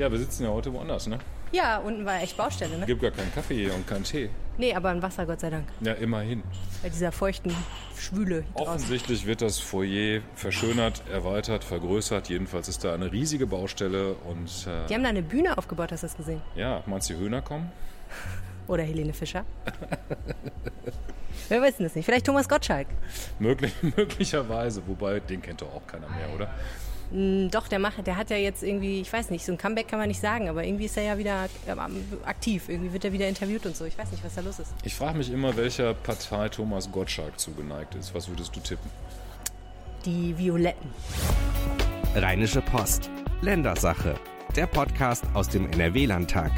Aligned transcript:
Ja, 0.00 0.10
wir 0.10 0.18
sitzen 0.18 0.44
ja 0.44 0.48
heute 0.48 0.72
woanders, 0.72 1.08
ne? 1.08 1.18
Ja, 1.52 1.76
unten 1.76 2.06
war 2.06 2.22
echt 2.22 2.34
Baustelle, 2.34 2.78
ne? 2.78 2.86
Gibt 2.86 3.02
gar 3.02 3.10
keinen 3.10 3.34
Kaffee 3.34 3.68
und 3.68 3.86
keinen 3.86 4.04
Tee. 4.04 4.30
Nee, 4.56 4.72
aber 4.74 4.88
ein 4.88 5.02
Wasser, 5.02 5.26
Gott 5.26 5.40
sei 5.40 5.50
Dank. 5.50 5.66
Ja, 5.82 5.92
immerhin. 5.92 6.42
Bei 6.82 6.88
dieser 6.88 7.12
feuchten 7.12 7.54
Schwüle 7.98 8.44
draußen. 8.54 8.66
Offensichtlich 8.76 9.26
wird 9.26 9.42
das 9.42 9.58
Foyer 9.58 10.22
verschönert, 10.36 11.02
erweitert, 11.12 11.64
vergrößert. 11.64 12.30
Jedenfalls 12.30 12.68
ist 12.68 12.82
da 12.82 12.94
eine 12.94 13.12
riesige 13.12 13.46
Baustelle 13.46 14.14
und 14.14 14.48
äh, 14.66 14.86
Die 14.88 14.94
haben 14.94 15.02
da 15.02 15.10
eine 15.10 15.22
Bühne 15.22 15.58
aufgebaut, 15.58 15.92
hast 15.92 16.02
du 16.02 16.06
das 16.06 16.16
gesehen? 16.16 16.40
ja, 16.54 16.82
meinst 16.86 17.10
du, 17.10 17.14
die 17.14 17.20
Höhner 17.20 17.42
kommen? 17.42 17.70
Oder 18.68 18.84
Helene 18.84 19.12
Fischer? 19.12 19.44
Wir 21.50 21.60
wissen 21.60 21.84
es 21.84 21.94
nicht. 21.94 22.06
Vielleicht 22.06 22.24
Thomas 22.24 22.48
Gottschalk. 22.48 22.86
Möglich, 23.38 23.74
möglicherweise, 23.96 24.80
wobei 24.86 25.20
den 25.20 25.42
kennt 25.42 25.60
doch 25.60 25.74
auch 25.74 25.86
keiner 25.86 26.08
mehr, 26.08 26.34
oder? 26.34 26.48
Hm, 27.10 27.50
Doch, 27.50 27.68
der 27.68 27.78
macht, 27.78 28.06
der 28.06 28.16
hat 28.16 28.30
ja 28.30 28.36
jetzt 28.36 28.62
irgendwie, 28.62 29.00
ich 29.00 29.12
weiß 29.12 29.30
nicht, 29.30 29.44
so 29.44 29.52
ein 29.52 29.58
Comeback 29.58 29.88
kann 29.88 29.98
man 29.98 30.08
nicht 30.08 30.20
sagen, 30.20 30.48
aber 30.48 30.64
irgendwie 30.64 30.84
ist 30.84 30.96
er 30.96 31.02
ja 31.02 31.18
wieder 31.18 31.48
ähm, 31.66 31.80
aktiv. 32.24 32.68
Irgendwie 32.68 32.92
wird 32.92 33.04
er 33.04 33.12
wieder 33.12 33.28
interviewt 33.28 33.66
und 33.66 33.76
so. 33.76 33.84
Ich 33.84 33.98
weiß 33.98 34.10
nicht, 34.12 34.24
was 34.24 34.34
da 34.34 34.40
los 34.42 34.58
ist. 34.58 34.72
Ich 34.84 34.94
frage 34.94 35.18
mich 35.18 35.32
immer, 35.32 35.56
welcher 35.56 35.94
Partei 35.94 36.48
Thomas 36.48 36.90
Gottschalk 36.90 37.38
zugeneigt 37.38 37.94
ist. 37.94 38.14
Was 38.14 38.28
würdest 38.28 38.54
du 38.54 38.60
tippen? 38.60 38.90
Die 40.04 40.36
Violetten. 40.38 40.90
Rheinische 42.14 42.62
Post. 42.62 43.10
Ländersache. 43.42 44.14
Der 44.56 44.66
Podcast 44.66 45.24
aus 45.34 45.48
dem 45.48 45.70
NRW-Landtag. 45.70 46.50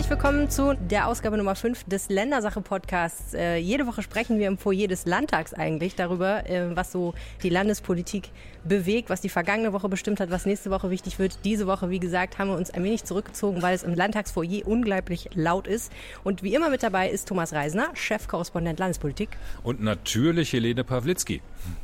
Herzlich 0.00 0.16
willkommen 0.16 0.48
zu 0.48 0.74
der 0.74 1.08
Ausgabe 1.08 1.36
Nummer 1.36 1.54
5 1.54 1.84
des 1.84 2.08
Ländersache-Podcasts. 2.08 3.34
Äh, 3.34 3.58
jede 3.58 3.86
Woche 3.86 4.00
sprechen 4.00 4.38
wir 4.38 4.48
im 4.48 4.56
Foyer 4.56 4.88
des 4.88 5.04
Landtags 5.04 5.52
eigentlich 5.52 5.94
darüber, 5.94 6.48
äh, 6.48 6.74
was 6.74 6.90
so 6.90 7.12
die 7.42 7.50
Landespolitik 7.50 8.30
bewegt, 8.64 9.10
was 9.10 9.20
die 9.20 9.28
vergangene 9.28 9.74
Woche 9.74 9.90
bestimmt 9.90 10.18
hat, 10.20 10.30
was 10.30 10.46
nächste 10.46 10.70
Woche 10.70 10.88
wichtig 10.88 11.18
wird. 11.18 11.40
Diese 11.44 11.66
Woche, 11.66 11.90
wie 11.90 11.98
gesagt, 11.98 12.38
haben 12.38 12.48
wir 12.48 12.56
uns 12.56 12.70
ein 12.70 12.82
wenig 12.82 13.04
zurückgezogen, 13.04 13.60
weil 13.60 13.74
es 13.74 13.82
im 13.82 13.94
Landtagsfoyer 13.94 14.66
unglaublich 14.66 15.28
laut 15.34 15.66
ist. 15.66 15.92
Und 16.24 16.42
wie 16.42 16.54
immer 16.54 16.70
mit 16.70 16.82
dabei 16.82 17.10
ist 17.10 17.28
Thomas 17.28 17.52
Reisner, 17.52 17.90
Chefkorrespondent 17.92 18.78
Landespolitik. 18.78 19.36
Und 19.62 19.82
natürlich 19.82 20.54
Helene 20.54 20.82
Pawlitzki. 20.82 21.42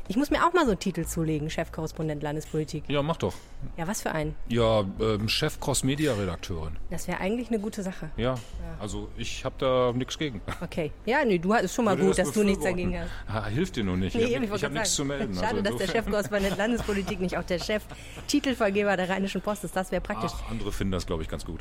Ich 0.08 0.16
muss 0.16 0.30
mir 0.30 0.46
auch 0.46 0.54
mal 0.54 0.64
so 0.64 0.70
einen 0.70 0.80
Titel 0.80 1.04
zulegen, 1.04 1.50
Chefkorrespondent 1.50 2.22
Landespolitik. 2.22 2.84
Ja, 2.88 3.02
mach 3.02 3.18
doch. 3.18 3.34
Ja, 3.76 3.86
was 3.86 4.02
für 4.02 4.12
einen? 4.12 4.34
Ja, 4.48 4.84
ähm, 5.00 5.28
Chef 5.28 5.60
Cross-Media-Redakteurin. 5.60 6.76
Das 6.90 7.08
wäre 7.08 7.20
eigentlich 7.20 7.48
eine 7.48 7.58
gute 7.58 7.82
Sache. 7.82 8.05
Ja, 8.16 8.34
also 8.80 9.08
ich 9.16 9.44
habe 9.44 9.54
da 9.58 9.92
nichts 9.94 10.18
gegen. 10.18 10.40
Okay. 10.60 10.92
Ja, 11.04 11.24
nee, 11.24 11.38
du 11.38 11.52
hast 11.54 11.74
schon 11.74 11.84
mal 11.84 11.96
Würde 11.96 12.08
gut, 12.10 12.18
dass 12.18 12.32
du 12.32 12.42
nichts 12.42 12.64
dagegen 12.64 12.98
hast. 12.98 13.10
Ha, 13.32 13.46
hilft 13.46 13.76
dir 13.76 13.84
nur 13.84 13.96
nicht. 13.96 14.14
Nee, 14.16 14.24
ich 14.24 14.36
habe 14.36 14.58
hab 14.60 14.72
nichts 14.72 14.94
zu 14.94 15.04
melden. 15.04 15.34
Schade, 15.34 15.46
Also 15.48 15.56
dass 15.62 15.64
der 15.64 15.80
insofern- 15.86 16.04
Chefkorrespondent 16.04 16.56
Landespolitik 16.58 17.20
nicht 17.20 17.36
auch 17.38 17.44
der 17.44 17.58
Chef-Titelvergeber 17.58 18.96
der 18.96 19.08
Rheinischen 19.08 19.40
Post 19.40 19.64
ist. 19.64 19.76
Das 19.76 19.90
wäre 19.92 20.00
praktisch. 20.02 20.30
Ach, 20.34 20.50
andere 20.50 20.72
finden 20.72 20.92
das, 20.92 21.06
glaube 21.06 21.22
ich, 21.22 21.28
ganz 21.28 21.44
gut. 21.44 21.60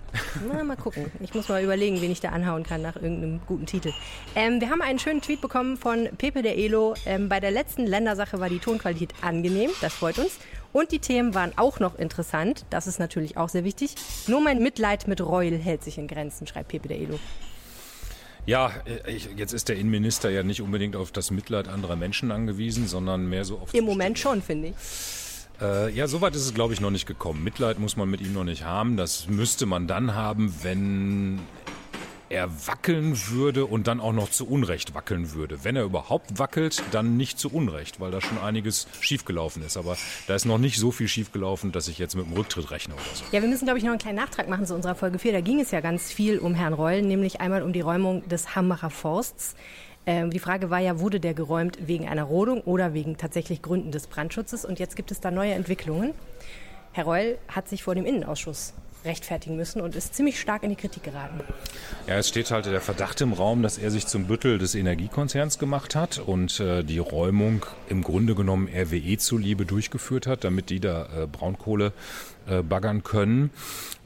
Na, 0.52 0.64
mal 0.64 0.76
gucken. 0.78 1.12
Ich 1.20 1.34
muss 1.34 1.48
mal 1.50 1.64
überlegen, 1.64 2.02
wen 2.02 2.12
ich 2.12 2.20
da 2.22 2.30
anhauen 2.30 2.64
kann 2.64 2.82
nach 2.82 2.96
irgendeinem 2.96 3.42
guten 3.48 3.66
Titel. 3.66 3.92
Ähm, 4.36 4.60
wir 4.62 4.70
haben 4.70 4.82
einen 4.82 5.00
schönen 5.00 5.22
Tweet 5.22 5.42
bekommen 5.42 5.78
von 5.78 6.10
Pepe 6.18 6.42
der 6.42 6.58
Elo. 6.58 6.96
Ähm, 7.06 7.30
bei 7.30 7.40
der 7.40 7.52
letzten 7.52 7.86
Ländersache 7.86 8.40
war 8.40 8.50
die 8.50 8.60
Tonqualität 8.60 9.14
angenehm. 9.22 9.70
Das 9.82 9.94
freut 9.94 10.18
uns. 10.20 10.40
Und 10.76 10.92
die 10.92 11.00
Themen 11.00 11.34
waren 11.34 11.54
auch 11.56 11.80
noch 11.80 11.98
interessant. 11.98 12.66
Das 12.70 12.86
ist 12.86 13.00
natürlich 13.00 13.38
auch 13.38 13.48
sehr 13.48 13.64
wichtig. 13.64 13.96
Nur 14.28 14.42
mein 14.42 14.62
Mitleid 14.62 15.08
mit 15.08 15.22
Reul 15.22 15.58
hält 15.58 15.86
sich 15.86 15.98
in 15.98 16.06
Grenzen, 16.06 16.48
schreibt 16.48 16.68
Pepe 16.68 16.90
der 16.90 17.00
Elo. 17.00 17.18
Ja, 18.46 18.74
ich, 19.08 19.30
jetzt 19.38 19.54
ist 19.54 19.70
der 19.70 19.78
Innenminister 19.78 20.30
ja 20.30 20.44
nicht 20.44 20.62
unbedingt 20.62 20.98
auf 20.98 21.14
das 21.14 21.32
Mitleid 21.32 21.70
anderer 21.70 21.96
Menschen 21.96 22.30
angewiesen, 22.30 22.90
sondern 22.90 23.30
mehr 23.30 23.46
so 23.46 23.60
auf... 23.60 23.74
Im 23.74 23.86
Moment 23.86 24.20
schon, 24.20 24.42
finde 24.42 24.68
ich. 24.68 24.76
Äh, 25.62 25.96
ja, 25.96 26.10
soweit 26.10 26.36
ist 26.36 26.42
es, 26.42 26.54
glaube 26.54 26.74
ich, 26.74 26.82
noch 26.82 26.92
nicht 26.92 27.06
gekommen. 27.06 27.42
Mitleid 27.42 27.80
muss 27.80 27.96
man 27.96 28.10
mit 28.10 28.20
ihm 28.20 28.34
noch 28.34 28.44
nicht 28.44 28.66
haben. 28.66 28.98
Das 28.98 29.30
müsste 29.30 29.66
man 29.66 29.88
dann 29.88 30.14
haben, 30.14 30.54
wenn 30.62 31.40
er 32.30 32.50
wackeln 32.68 33.20
würde 33.30 33.66
und 33.66 33.88
dann 33.88 34.00
auch 34.00 34.14
noch 34.14 34.30
zu 34.30 34.48
Unrecht 34.48 34.96
wackeln 34.96 35.34
würde. 35.34 35.64
Wenn 35.64 35.76
er 35.76 35.84
überhaupt 35.84 36.40
wackelt, 36.40 36.82
dann 36.92 37.18
nicht 37.18 37.40
zu 37.40 37.50
Unrecht, 37.52 38.00
weil 38.00 38.12
da 38.12 38.22
schon 38.22 38.40
einiges 38.40 38.88
schiefgelaufen 39.02 39.64
ist. 39.64 39.78
Aber 39.78 39.98
da 40.28 40.36
ist 40.36 40.46
noch 40.46 40.58
nicht 40.58 40.80
so 40.80 40.92
viel 40.92 41.08
schiefgelaufen, 41.08 41.72
dass 41.72 41.88
ich 41.88 42.00
jetzt 42.00 42.16
mit 42.16 42.26
dem 42.26 42.34
Rücktritt 42.34 42.72
rechne 42.72 42.96
oder 42.96 43.04
so. 43.14 43.24
Ja, 43.32 43.42
wir 43.42 43.50
müssen, 43.50 43.66
glaube 43.66 43.78
ich, 43.78 43.84
noch 43.84 43.92
einen 43.92 44.00
kleinen 44.00 44.18
Nachtrag 44.18 44.50
machen 44.50 44.66
zu 44.66 44.74
unserer 44.74 44.96
Folge 44.96 45.20
4. 45.20 45.34
Da 45.34 45.42
ging 45.42 45.60
es 45.60 45.72
ja 45.72 45.82
ganz 45.82 46.12
viel 46.12 46.40
um 46.40 46.56
Herrn 46.56 46.74
Reul, 46.74 47.02
nämlich 47.02 47.42
einmal 47.42 47.62
um 47.62 47.74
die 47.74 47.82
Räumung 47.82 48.28
des 48.28 48.56
Hambacher 48.56 48.90
Forsts. 48.90 49.56
Ähm, 50.08 50.30
die 50.30 50.40
Frage 50.40 50.70
war 50.70 50.80
ja, 50.80 51.00
wurde 51.00 51.20
der 51.20 51.34
geräumt 51.34 51.78
wegen 51.86 52.08
einer 52.08 52.24
Rodung 52.24 52.62
oder 52.62 52.94
wegen 52.94 53.18
tatsächlich 53.18 53.62
Gründen 53.62 53.92
des 53.92 54.08
Brandschutzes? 54.08 54.66
Und 54.66 54.80
jetzt 54.80 54.96
gibt 54.96 55.12
es 55.12 55.20
da 55.20 55.32
neue 55.32 55.54
Entwicklungen. 55.54 56.14
Herr 56.92 57.06
Reul 57.06 57.38
hat 57.48 57.68
sich 57.68 57.84
vor 57.84 57.96
dem 57.96 58.06
Innenausschuss 58.06 58.74
rechtfertigen 59.06 59.56
müssen 59.56 59.82
und 59.82 59.96
ist 59.96 60.16
ziemlich 60.16 60.40
stark 60.40 60.64
in 60.64 60.70
die 60.70 60.76
Kritik 60.76 61.04
geraten. 61.04 61.40
Ja, 62.08 62.16
es 62.16 62.28
steht 62.28 62.52
halt 62.52 62.66
der 62.66 62.82
Verdacht 62.82 63.22
im 63.22 63.34
Raum, 63.34 63.62
dass 63.62 63.78
er 63.78 63.92
sich 63.92 64.08
zum 64.08 64.26
Büttel 64.26 64.58
des 64.58 64.76
Energiekonzerns 64.76 65.60
gemacht 65.60 65.96
hat 65.96 66.20
und 66.20 66.60
äh, 66.60 66.84
die 66.84 67.00
Räumung 67.00 67.66
im 67.90 68.04
Grunde 68.04 68.36
genommen 68.36 68.68
RWE 68.68 69.18
zuliebe 69.18 69.66
durchgeführt 69.66 70.28
hat, 70.28 70.44
damit 70.44 70.70
die 70.70 70.80
da 70.80 71.08
äh, 71.24 71.28
Braunkohle 71.28 71.94
äh, 72.48 72.62
baggern 72.62 73.04
können. 73.04 73.52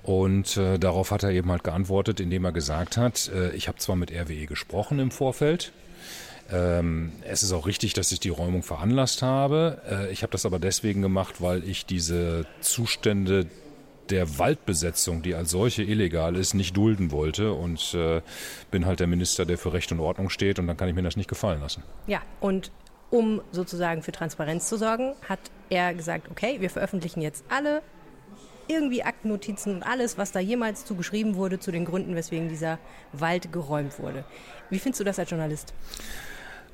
Und 0.04 0.58
äh, 0.58 0.80
darauf 0.80 1.12
hat 1.12 1.24
er 1.24 1.32
eben 1.32 1.52
halt 1.52 1.64
geantwortet, 1.64 2.20
indem 2.20 2.46
er 2.46 2.52
gesagt 2.52 2.98
hat, 2.98 3.30
äh, 3.34 3.52
ich 3.52 3.68
habe 3.68 3.78
zwar 3.78 3.96
mit 3.96 4.12
RWE 4.12 4.46
gesprochen 4.46 5.00
im 5.00 5.12
Vorfeld, 5.12 5.72
ähm, 6.52 7.12
es 7.24 7.44
ist 7.44 7.52
auch 7.52 7.68
richtig, 7.68 7.94
dass 7.94 8.12
ich 8.12 8.20
die 8.20 8.30
Räumung 8.30 8.64
veranlasst 8.64 9.22
habe. 9.22 9.82
Äh, 9.90 10.12
ich 10.12 10.24
habe 10.24 10.32
das 10.32 10.46
aber 10.46 10.60
deswegen 10.60 11.02
gemacht, 11.02 11.42
weil 11.42 11.64
ich 11.64 11.86
diese 11.86 12.46
Zustände 12.62 13.46
der 14.10 14.38
Waldbesetzung, 14.40 15.22
die 15.22 15.36
als 15.36 15.52
solche 15.52 15.84
illegal 15.84 16.36
ist, 16.36 16.54
nicht 16.54 16.76
dulden 16.76 17.12
wollte 17.12 17.54
und 17.54 17.94
äh, 17.94 18.22
bin 18.72 18.86
halt 18.86 19.00
der 19.00 19.08
Minister, 19.08 19.46
der 19.46 19.58
für 19.58 19.74
Recht 19.74 19.92
und 19.92 20.00
Ordnung 20.00 20.30
steht 20.30 20.60
und 20.60 20.68
dann 20.68 20.78
kann 20.78 20.90
ich 20.90 20.96
mir 20.96 21.04
das 21.04 21.16
nicht 21.16 21.30
gefallen 21.30 21.62
lassen. 21.62 21.84
Ja, 22.08 22.22
und 22.40 22.72
um 23.10 23.42
sozusagen 23.52 24.04
für 24.04 24.12
Transparenz 24.12 24.68
zu 24.68 24.78
sorgen, 24.78 25.16
hat 25.28 25.40
er 25.70 25.94
gesagt, 25.94 26.30
okay, 26.30 26.58
wir 26.60 26.70
veröffentlichen 26.70 27.22
jetzt 27.22 27.44
alle 27.50 27.82
irgendwie 28.68 29.04
Aktennotizen 29.04 29.78
und 29.78 29.84
alles, 29.84 30.18
was 30.18 30.32
da 30.32 30.40
jemals 30.40 30.86
zugeschrieben 30.86 31.36
wurde 31.36 31.60
zu 31.60 31.72
den 31.72 31.86
Gründen, 31.86 32.16
weswegen 32.16 32.50
dieser 32.50 32.78
Wald 33.14 33.52
geräumt 33.52 33.98
wurde. 34.00 34.24
Wie 34.70 34.78
findest 34.78 35.00
du 35.00 35.04
das 35.04 35.18
als 35.18 35.30
Journalist? 35.30 35.74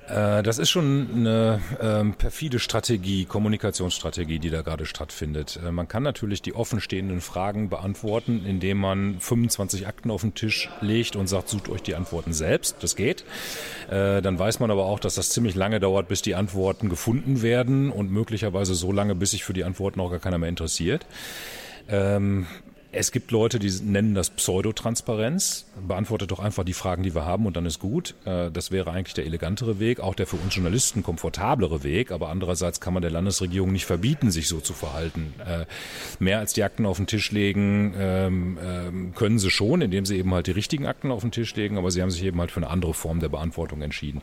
Äh, 0.07 0.43
das 0.43 0.59
ist 0.59 0.69
schon 0.69 1.07
eine 1.13 1.61
ähm, 1.81 2.13
perfide 2.13 2.59
Strategie, 2.59 3.25
Kommunikationsstrategie, 3.25 4.39
die 4.39 4.49
da 4.49 4.61
gerade 4.61 4.85
stattfindet. 4.85 5.59
Äh, 5.65 5.71
man 5.71 5.87
kann 5.87 6.03
natürlich 6.03 6.41
die 6.41 6.53
offenstehenden 6.53 7.21
Fragen 7.21 7.69
beantworten, 7.69 8.45
indem 8.45 8.77
man 8.77 9.19
25 9.19 9.87
Akten 9.87 10.11
auf 10.11 10.21
den 10.21 10.35
Tisch 10.35 10.69
legt 10.81 11.15
und 11.15 11.27
sagt, 11.27 11.49
sucht 11.49 11.69
euch 11.69 11.81
die 11.81 11.95
Antworten 11.95 12.33
selbst. 12.33 12.77
Das 12.81 12.95
geht. 12.95 13.25
Äh, 13.89 14.21
dann 14.21 14.37
weiß 14.37 14.59
man 14.59 14.69
aber 14.69 14.85
auch, 14.85 14.99
dass 14.99 15.15
das 15.15 15.29
ziemlich 15.29 15.55
lange 15.55 15.79
dauert, 15.79 16.07
bis 16.07 16.21
die 16.21 16.35
Antworten 16.35 16.89
gefunden 16.89 17.41
werden 17.41 17.89
und 17.89 18.11
möglicherweise 18.11 18.75
so 18.75 18.91
lange, 18.91 19.15
bis 19.15 19.31
sich 19.31 19.43
für 19.43 19.53
die 19.53 19.63
Antworten 19.63 19.99
auch 19.99 20.11
gar 20.11 20.19
keiner 20.19 20.37
mehr 20.37 20.49
interessiert. 20.49 21.05
Ähm, 21.87 22.47
es 22.95 23.11
gibt 23.11 23.31
Leute, 23.31 23.59
die 23.59 23.69
nennen 23.83 24.15
das 24.15 24.29
Pseudotransparenz. 24.29 25.65
Beantwortet 25.87 26.31
doch 26.31 26.39
einfach 26.39 26.63
die 26.63 26.73
Fragen, 26.73 27.03
die 27.03 27.13
wir 27.13 27.25
haben 27.25 27.45
und 27.45 27.55
dann 27.55 27.65
ist 27.65 27.79
gut. 27.79 28.15
Äh, 28.25 28.51
Das 28.51 28.71
wäre 28.71 28.91
eigentlich 28.91 29.13
der 29.13 29.25
elegantere 29.25 29.79
Weg, 29.79 29.99
auch 29.99 30.15
der 30.15 30.27
für 30.27 30.37
uns 30.37 30.55
Journalisten 30.55 31.03
komfortablere 31.03 31.83
Weg. 31.83 32.11
Aber 32.11 32.29
andererseits 32.29 32.79
kann 32.79 32.93
man 32.93 33.01
der 33.01 33.11
Landesregierung 33.11 33.71
nicht 33.71 33.85
verbieten, 33.85 34.31
sich 34.31 34.47
so 34.47 34.59
zu 34.59 34.73
verhalten. 34.73 35.33
Äh, 35.45 35.65
Mehr 36.19 36.39
als 36.39 36.53
die 36.53 36.63
Akten 36.63 36.85
auf 36.85 36.97
den 36.97 37.07
Tisch 37.07 37.31
legen 37.31 37.93
ähm, 37.97 38.57
ähm, 38.63 39.15
können 39.15 39.39
sie 39.39 39.49
schon, 39.49 39.81
indem 39.81 40.05
sie 40.05 40.17
eben 40.17 40.33
halt 40.33 40.47
die 40.47 40.51
richtigen 40.51 40.85
Akten 40.85 41.11
auf 41.11 41.21
den 41.21 41.31
Tisch 41.31 41.55
legen. 41.55 41.77
Aber 41.77 41.91
sie 41.91 42.01
haben 42.01 42.11
sich 42.11 42.23
eben 42.23 42.39
halt 42.39 42.51
für 42.51 42.61
eine 42.61 42.69
andere 42.69 42.93
Form 42.93 43.19
der 43.19 43.29
Beantwortung 43.29 43.81
entschieden. 43.81 44.21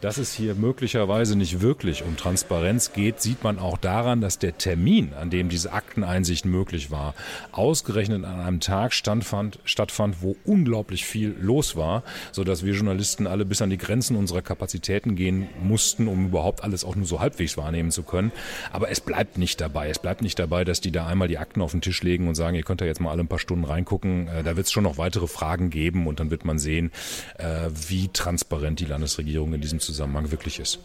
Dass 0.00 0.16
es 0.16 0.32
hier 0.32 0.54
möglicherweise 0.54 1.36
nicht 1.36 1.60
wirklich 1.60 2.04
um 2.04 2.16
Transparenz 2.16 2.92
geht, 2.92 3.20
sieht 3.20 3.42
man 3.42 3.58
auch 3.58 3.76
daran, 3.76 4.20
dass 4.20 4.38
der 4.38 4.56
Termin, 4.56 5.12
an 5.20 5.28
dem 5.28 5.48
diese 5.48 5.72
Akteneinsicht 5.72 6.44
möglich 6.44 6.92
war, 6.92 7.14
ausgerechnet 7.50 8.24
an 8.24 8.38
einem 8.38 8.60
Tag 8.60 8.92
standfand, 8.92 9.58
stattfand, 9.64 10.22
wo 10.22 10.36
unglaublich 10.44 11.04
viel 11.04 11.34
los 11.40 11.74
war, 11.74 12.04
so 12.30 12.44
dass 12.44 12.64
wir 12.64 12.74
Journalisten 12.74 13.26
alle 13.26 13.44
bis 13.44 13.60
an 13.60 13.70
die 13.70 13.78
Grenzen 13.78 14.16
unserer 14.16 14.40
Kapazitäten 14.40 15.16
gehen 15.16 15.48
mussten, 15.60 16.06
um 16.06 16.26
überhaupt 16.26 16.62
alles 16.62 16.84
auch 16.84 16.94
nur 16.94 17.06
so 17.06 17.18
halbwegs 17.18 17.56
wahrnehmen 17.56 17.90
zu 17.90 18.04
können. 18.04 18.30
Aber 18.72 18.90
es 18.90 19.00
bleibt 19.00 19.36
nicht 19.36 19.60
dabei. 19.60 19.90
Es 19.90 19.98
bleibt 19.98 20.22
nicht 20.22 20.38
dabei, 20.38 20.64
dass 20.64 20.80
die 20.80 20.92
da 20.92 21.08
einmal 21.08 21.26
die 21.26 21.38
Akten 21.38 21.60
auf 21.60 21.72
den 21.72 21.80
Tisch 21.80 22.04
legen 22.04 22.28
und 22.28 22.36
sagen, 22.36 22.54
ihr 22.54 22.62
könnt 22.62 22.80
da 22.80 22.84
jetzt 22.84 23.00
mal 23.00 23.10
alle 23.10 23.24
ein 23.24 23.28
paar 23.28 23.40
Stunden 23.40 23.64
reingucken. 23.64 24.28
Äh, 24.28 24.44
Da 24.44 24.56
wird 24.56 24.66
es 24.66 24.72
schon 24.72 24.84
noch 24.84 24.96
weitere 24.96 25.26
Fragen 25.26 25.70
geben 25.70 26.06
und 26.06 26.20
dann 26.20 26.30
wird 26.30 26.44
man 26.44 26.60
sehen, 26.60 26.92
äh, 27.38 27.68
wie 27.88 28.08
transparent 28.12 28.78
die 28.78 28.84
Landesregierung 28.84 29.54
in 29.54 29.60
diesem 29.60 29.80
Zusammenhang 29.88 30.30
wirklich 30.30 30.60
ist. 30.60 30.78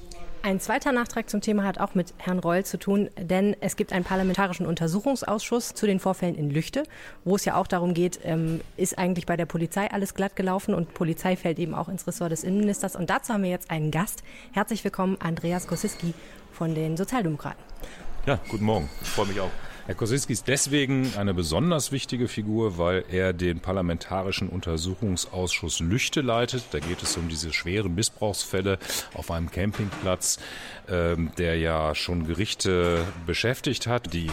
Ein 0.45 0.59
zweiter 0.59 0.91
Nachtrag 0.91 1.29
zum 1.29 1.39
Thema 1.39 1.63
hat 1.63 1.77
auch 1.77 1.95
mit 1.95 2.13
Herrn 2.17 2.39
Reul 2.39 2.65
zu 2.65 2.77
tun, 2.77 3.09
denn 3.17 3.55
es 3.61 3.77
gibt 3.77 3.94
einen 3.94 4.03
parlamentarischen 4.03 4.65
Untersuchungsausschuss 4.65 5.73
zu 5.73 5.85
den 5.85 6.00
Vorfällen 6.01 6.35
in 6.35 6.50
Lüchte, 6.50 6.83
wo 7.23 7.35
es 7.35 7.45
ja 7.45 7.55
auch 7.55 7.67
darum 7.67 7.94
geht, 7.94 8.19
ähm, 8.23 8.59
ist 8.75 8.97
eigentlich 8.97 9.25
bei 9.25 9.38
der 9.38 9.45
Polizei 9.45 9.89
alles 9.89 10.15
glatt 10.15 10.35
gelaufen 10.35 10.73
und 10.73 10.94
Polizei 10.94 11.38
fällt 11.38 11.59
eben 11.59 11.73
auch 11.73 11.88
ins 11.88 12.05
Ressort 12.07 12.33
des 12.33 12.44
Innenministers. 12.44 12.97
Und 12.97 13.09
dazu 13.09 13.33
haben 13.33 13.44
wir 13.44 13.51
jetzt 13.51 13.71
einen 13.71 13.89
Gast. 13.89 14.23
Herzlich 14.51 14.83
willkommen, 14.83 15.15
Andreas 15.21 15.67
Kosiski 15.67 16.13
von 16.51 16.75
den 16.75 16.97
Sozialdemokraten. 16.97 17.63
Ja, 18.25 18.39
guten 18.49 18.65
Morgen. 18.65 18.89
Ich 19.01 19.09
freue 19.09 19.27
mich 19.27 19.39
auch. 19.39 19.51
Herr 19.85 19.95
Kosinski 19.95 20.31
ist 20.31 20.47
deswegen 20.47 21.12
eine 21.18 21.33
besonders 21.33 21.91
wichtige 21.91 22.30
Figur, 22.30 22.77
weil 22.77 23.03
er 23.12 23.33
den 23.33 23.59
Parlamentarischen 23.59 24.47
Untersuchungsausschuss 24.47 25.81
Lüchte 25.81 26.21
leitet. 26.21 26.63
Da 26.71 26.80
geht 26.80 27.03
es 27.03 27.18
um 27.18 27.27
diese 27.27 27.51
schweren 27.51 27.94
Missbrauchsfälle 27.94 28.80
auf 29.13 29.30
einem 29.30 29.51
Campingplatz, 29.51 30.39
ähm, 30.88 31.31
der 31.38 31.57
ja 31.57 31.95
schon 31.95 32.25
Gerichte 32.25 33.03
beschäftigt 33.25 33.85
hat. 33.85 34.13
Die 34.13 34.31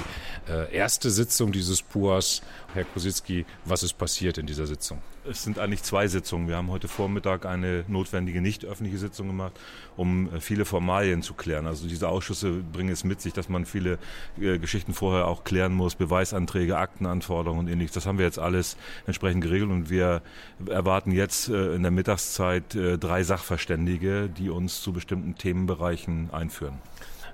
äh, 0.48 0.72
erste 0.72 1.10
Sitzung 1.10 1.50
dieses 1.50 1.82
PUAS, 1.82 2.42
Herr 2.72 2.84
Kosinski, 2.84 3.44
was 3.64 3.82
ist 3.82 3.94
passiert 3.94 4.38
in 4.38 4.46
dieser 4.46 4.66
Sitzung? 4.66 4.98
Es 5.28 5.42
sind 5.42 5.58
eigentlich 5.58 5.82
zwei 5.82 6.06
Sitzungen. 6.06 6.46
Wir 6.46 6.56
haben 6.56 6.70
heute 6.70 6.86
Vormittag 6.86 7.44
eine 7.44 7.84
notwendige 7.88 8.40
nicht 8.40 8.64
öffentliche 8.64 8.98
Sitzung 8.98 9.26
gemacht, 9.26 9.52
um 9.96 10.32
äh, 10.32 10.40
viele 10.40 10.64
Formalien 10.64 11.22
zu 11.22 11.34
klären. 11.34 11.66
Also 11.66 11.88
diese 11.88 12.08
Ausschüsse 12.08 12.62
bringen 12.72 12.90
es 12.90 13.02
mit 13.02 13.20
sich, 13.20 13.32
dass 13.32 13.48
man 13.48 13.66
viele 13.66 13.98
äh, 14.40 14.58
Geschichten 14.58 14.94
vorher 14.94 15.26
auch 15.26 15.42
klären 15.42 15.72
muss, 15.72 15.96
Beweisanträge, 15.96 16.78
Aktenanforderungen 16.78 17.66
und 17.66 17.72
ähnliches. 17.72 17.94
Das 17.94 18.06
haben 18.06 18.18
wir 18.18 18.24
jetzt 18.24 18.38
alles 18.38 18.76
entsprechend 19.06 19.42
geregelt 19.42 19.70
und 19.70 19.90
wir 19.90 20.22
erwarten 20.66 21.10
jetzt 21.10 21.48
äh, 21.48 21.74
in 21.74 21.82
der 21.82 21.90
Mittagszeit 21.90 22.74
äh, 22.76 22.98
drei 22.98 23.24
Sachverständige, 23.24 24.28
die 24.28 24.48
uns 24.48 24.80
zu 24.80 24.92
bestimmten 24.92 25.34
Themenbereichen 25.34 26.30
einführen. 26.32 26.78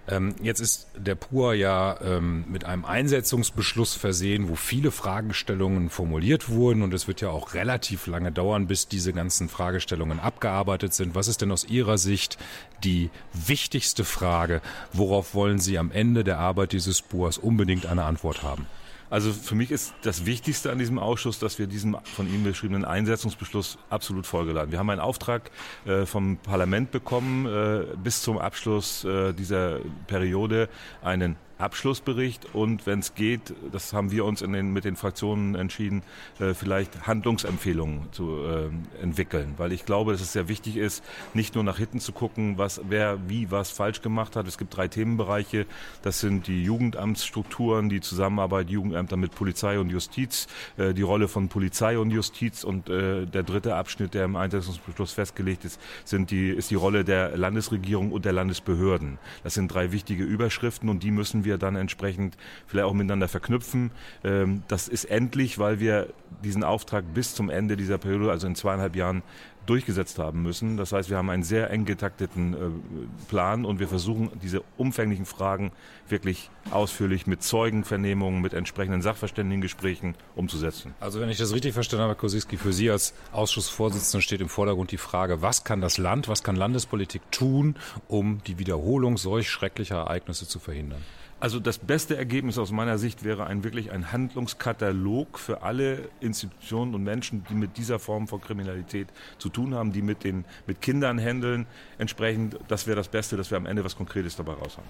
Ähm, 0.08 0.34
jetzt 0.40 0.60
ist 0.60 0.86
der 0.96 1.16
PUA 1.16 1.54
ja 1.54 2.00
ähm, 2.00 2.44
mit 2.48 2.64
einem 2.64 2.84
Einsetzungsbeschluss 2.84 3.94
versehen, 3.94 4.48
wo 4.48 4.54
viele 4.54 4.90
Fragestellungen 4.90 5.90
formuliert 5.90 6.48
wurden 6.48 6.82
und 6.82 6.94
es 6.94 7.08
wird 7.08 7.20
ja 7.20 7.30
auch 7.30 7.54
relativ 7.54 8.06
lange 8.06 8.30
dauern, 8.30 8.66
bis 8.66 8.88
diese 8.88 9.12
ganzen 9.12 9.48
Fragestellungen 9.48 10.20
abgearbeitet 10.20 10.94
sind. 10.94 11.14
Was 11.14 11.28
ist 11.28 11.42
denn 11.42 11.50
aus 11.50 11.64
Ihrer 11.64 11.98
Sicht 11.98 12.38
die 12.84 13.10
wichtigste 13.32 14.04
Frage? 14.04 14.60
Worauf 14.92 15.34
wollen 15.34 15.58
Sie 15.58 15.78
am 15.78 15.90
Ende 15.90 16.22
der 16.22 16.38
Arbeit 16.38 16.72
dieses 16.72 17.02
PUAs 17.02 17.38
unbedingt 17.38 17.86
eine 17.86 18.04
Antwort 18.04 18.42
haben? 18.42 18.66
Also 19.08 19.32
für 19.32 19.54
mich 19.54 19.70
ist 19.70 19.94
das 20.02 20.26
Wichtigste 20.26 20.70
an 20.70 20.78
diesem 20.78 20.98
Ausschuss, 20.98 21.38
dass 21.38 21.58
wir 21.58 21.66
diesem 21.66 21.96
von 22.04 22.28
Ihnen 22.28 22.44
beschriebenen 22.44 22.84
Einsetzungsbeschluss 22.84 23.78
absolut 23.88 24.26
folgeladen. 24.26 24.72
Wir 24.72 24.78
haben 24.78 24.90
einen 24.90 25.00
Auftrag 25.00 25.50
äh, 25.84 26.06
vom 26.06 26.38
Parlament 26.38 26.90
bekommen, 26.90 27.46
äh, 27.46 27.84
bis 28.02 28.22
zum 28.22 28.38
Abschluss 28.38 29.04
äh, 29.04 29.32
dieser 29.32 29.78
Periode 30.06 30.68
einen 31.02 31.36
Abschlussbericht 31.58 32.54
und 32.54 32.86
wenn 32.86 32.98
es 32.98 33.14
geht, 33.14 33.54
das 33.72 33.92
haben 33.92 34.10
wir 34.10 34.24
uns 34.24 34.42
in 34.42 34.52
den, 34.52 34.72
mit 34.72 34.84
den 34.84 34.96
Fraktionen 34.96 35.54
entschieden, 35.54 36.02
äh, 36.38 36.52
vielleicht 36.52 37.06
Handlungsempfehlungen 37.06 38.12
zu 38.12 38.44
äh, 38.44 39.02
entwickeln, 39.02 39.54
weil 39.56 39.72
ich 39.72 39.86
glaube, 39.86 40.12
dass 40.12 40.20
es 40.20 40.32
sehr 40.32 40.48
wichtig 40.48 40.76
ist, 40.76 41.02
nicht 41.32 41.54
nur 41.54 41.64
nach 41.64 41.78
hinten 41.78 42.00
zu 42.00 42.12
gucken, 42.12 42.58
was 42.58 42.80
wer 42.88 43.18
wie 43.28 43.50
was 43.50 43.70
falsch 43.70 44.02
gemacht 44.02 44.36
hat. 44.36 44.46
Es 44.46 44.58
gibt 44.58 44.76
drei 44.76 44.88
Themenbereiche. 44.88 45.66
Das 46.02 46.20
sind 46.20 46.46
die 46.46 46.62
Jugendamtsstrukturen, 46.62 47.88
die 47.88 48.00
Zusammenarbeit 48.00 48.68
Jugendämter 48.68 49.16
mit 49.16 49.34
Polizei 49.34 49.78
und 49.78 49.88
Justiz, 49.88 50.48
äh, 50.76 50.92
die 50.92 51.02
Rolle 51.02 51.28
von 51.28 51.48
Polizei 51.48 51.98
und 51.98 52.10
Justiz 52.10 52.64
und 52.64 52.90
äh, 52.90 53.24
der 53.24 53.42
dritte 53.44 53.76
Abschnitt, 53.76 54.12
der 54.12 54.26
im 54.26 54.36
Einsetzungsbeschluss 54.36 55.12
festgelegt 55.12 55.64
ist, 55.64 55.80
sind 56.04 56.30
die 56.30 56.50
ist 56.50 56.70
die 56.70 56.74
Rolle 56.74 57.04
der 57.04 57.36
Landesregierung 57.36 58.12
und 58.12 58.26
der 58.26 58.32
Landesbehörden. 58.32 59.18
Das 59.42 59.54
sind 59.54 59.72
drei 59.72 59.92
wichtige 59.92 60.24
Überschriften 60.24 60.90
und 60.90 61.02
die 61.02 61.10
müssen 61.10 61.45
wir 61.46 61.56
dann 61.56 61.76
entsprechend 61.76 62.36
vielleicht 62.66 62.86
auch 62.86 62.92
miteinander 62.92 63.28
verknüpfen. 63.28 63.90
Ähm, 64.22 64.62
das 64.68 64.88
ist 64.88 65.06
endlich, 65.06 65.58
weil 65.58 65.80
wir 65.80 66.12
diesen 66.44 66.62
Auftrag 66.62 67.14
bis 67.14 67.34
zum 67.34 67.48
Ende 67.48 67.76
dieser 67.76 67.96
Periode, 67.96 68.30
also 68.30 68.46
in 68.46 68.54
zweieinhalb 68.54 68.94
Jahren, 68.94 69.22
durchgesetzt 69.66 70.18
haben 70.18 70.42
müssen. 70.42 70.76
Das 70.76 70.92
heißt, 70.92 71.10
wir 71.10 71.16
haben 71.16 71.30
einen 71.30 71.42
sehr 71.42 71.70
eng 71.70 71.84
getakteten 71.84 72.54
äh, 72.54 73.28
Plan 73.28 73.64
und 73.64 73.80
wir 73.80 73.88
versuchen, 73.88 74.30
diese 74.42 74.62
umfänglichen 74.76 75.26
Fragen 75.26 75.72
wirklich 76.08 76.50
ausführlich 76.70 77.26
mit 77.26 77.42
Zeugenvernehmungen, 77.42 78.40
mit 78.40 78.54
entsprechenden 78.54 79.02
Sachverständigengesprächen 79.02 80.14
umzusetzen. 80.34 80.94
Also 81.00 81.20
wenn 81.20 81.28
ich 81.28 81.38
das 81.38 81.52
richtig 81.52 81.74
verstanden 81.74 82.02
habe, 82.04 82.12
Herr 82.12 82.20
Kosiski, 82.20 82.56
für 82.56 82.72
Sie 82.72 82.90
als 82.90 83.12
Ausschussvorsitzender 83.32 84.22
steht 84.22 84.40
im 84.40 84.48
Vordergrund 84.48 84.92
die 84.92 84.98
Frage, 84.98 85.42
was 85.42 85.64
kann 85.64 85.80
das 85.80 85.98
Land, 85.98 86.28
was 86.28 86.42
kann 86.42 86.56
Landespolitik 86.56 87.22
tun, 87.30 87.76
um 88.08 88.42
die 88.46 88.58
Wiederholung 88.58 89.16
solch 89.18 89.50
schrecklicher 89.50 89.96
Ereignisse 89.96 90.46
zu 90.46 90.58
verhindern? 90.58 91.02
Also 91.38 91.60
das 91.60 91.78
beste 91.78 92.16
Ergebnis 92.16 92.56
aus 92.56 92.72
meiner 92.72 92.96
Sicht 92.96 93.22
wäre 93.22 93.46
ein 93.46 93.62
wirklich 93.62 93.92
ein 93.92 94.10
Handlungskatalog 94.10 95.38
für 95.38 95.62
alle 95.62 96.08
Institutionen 96.20 96.94
und 96.94 97.02
Menschen, 97.02 97.44
die 97.50 97.54
mit 97.54 97.76
dieser 97.76 97.98
Form 97.98 98.26
von 98.26 98.40
Kriminalität 98.40 99.08
zu 99.38 99.50
tun 99.50 99.74
haben, 99.74 99.92
die 99.92 100.00
mit 100.00 100.24
den 100.24 100.46
mit 100.66 100.80
Kindern 100.80 101.18
handeln. 101.18 101.66
Entsprechend, 101.98 102.56
das 102.68 102.86
wäre 102.86 102.96
das 102.96 103.08
Beste, 103.08 103.36
dass 103.36 103.50
wir 103.50 103.58
am 103.58 103.66
Ende 103.66 103.84
was 103.84 103.96
Konkretes 103.96 104.34
dabei 104.36 104.54
raus 104.54 104.78
haben. 104.78 104.88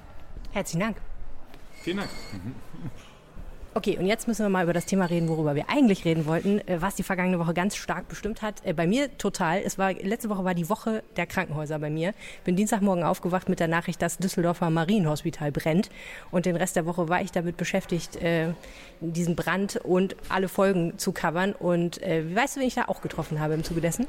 Herzlichen 0.52 0.80
Dank. 0.80 0.96
Vielen 1.82 1.96
Dank. 1.98 2.10
Okay, 3.76 3.98
und 3.98 4.06
jetzt 4.06 4.26
müssen 4.26 4.42
wir 4.42 4.48
mal 4.48 4.64
über 4.64 4.72
das 4.72 4.86
Thema 4.86 5.04
reden, 5.04 5.28
worüber 5.28 5.54
wir 5.54 5.68
eigentlich 5.68 6.06
reden 6.06 6.24
wollten, 6.24 6.66
äh, 6.66 6.80
was 6.80 6.94
die 6.94 7.02
vergangene 7.02 7.38
Woche 7.38 7.52
ganz 7.52 7.76
stark 7.76 8.08
bestimmt 8.08 8.40
hat. 8.40 8.64
Äh, 8.64 8.72
bei 8.72 8.86
mir 8.86 9.18
total. 9.18 9.60
Es 9.62 9.76
war 9.76 9.92
letzte 9.92 10.30
Woche 10.30 10.44
war 10.44 10.54
die 10.54 10.70
Woche 10.70 11.02
der 11.18 11.26
Krankenhäuser 11.26 11.78
bei 11.78 11.90
mir. 11.90 12.14
Bin 12.44 12.56
Dienstagmorgen 12.56 13.04
aufgewacht 13.04 13.50
mit 13.50 13.60
der 13.60 13.68
Nachricht, 13.68 14.00
dass 14.00 14.16
Düsseldorfer 14.16 14.70
Marienhospital 14.70 15.52
brennt. 15.52 15.90
Und 16.30 16.46
den 16.46 16.56
Rest 16.56 16.76
der 16.76 16.86
Woche 16.86 17.10
war 17.10 17.20
ich 17.20 17.32
damit 17.32 17.58
beschäftigt, 17.58 18.16
äh, 18.16 18.54
diesen 19.00 19.36
Brand 19.36 19.76
und 19.76 20.16
alle 20.30 20.48
Folgen 20.48 20.96
zu 20.96 21.12
covern. 21.12 21.52
Und 21.52 22.02
äh, 22.02 22.34
weißt 22.34 22.56
du, 22.56 22.60
wen 22.60 22.68
ich 22.68 22.76
da 22.76 22.86
auch 22.86 23.02
getroffen 23.02 23.40
habe 23.40 23.52
im 23.52 23.62
Zuge 23.62 23.82
dessen? 23.82 24.06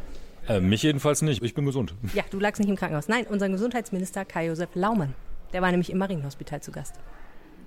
Äh, 0.47 0.61
mich 0.61 0.83
jedenfalls 0.83 1.21
nicht. 1.23 1.43
Ich 1.43 1.55
bin 1.55 1.65
gesund. 1.65 1.93
Ja, 2.13 2.23
du 2.31 2.39
lagst 2.39 2.61
nicht 2.61 2.69
im 2.69 2.77
Krankenhaus. 2.77 3.09
Nein, 3.09 3.25
unser 3.29 3.49
Gesundheitsminister 3.49 4.23
Kai-Josef 4.23 4.69
Laumann. 4.75 5.13
Der 5.51 5.61
war 5.61 5.71
nämlich 5.71 5.89
im 5.89 5.97
Marienhospital 5.97 6.61
zu 6.61 6.71
Gast 6.71 6.95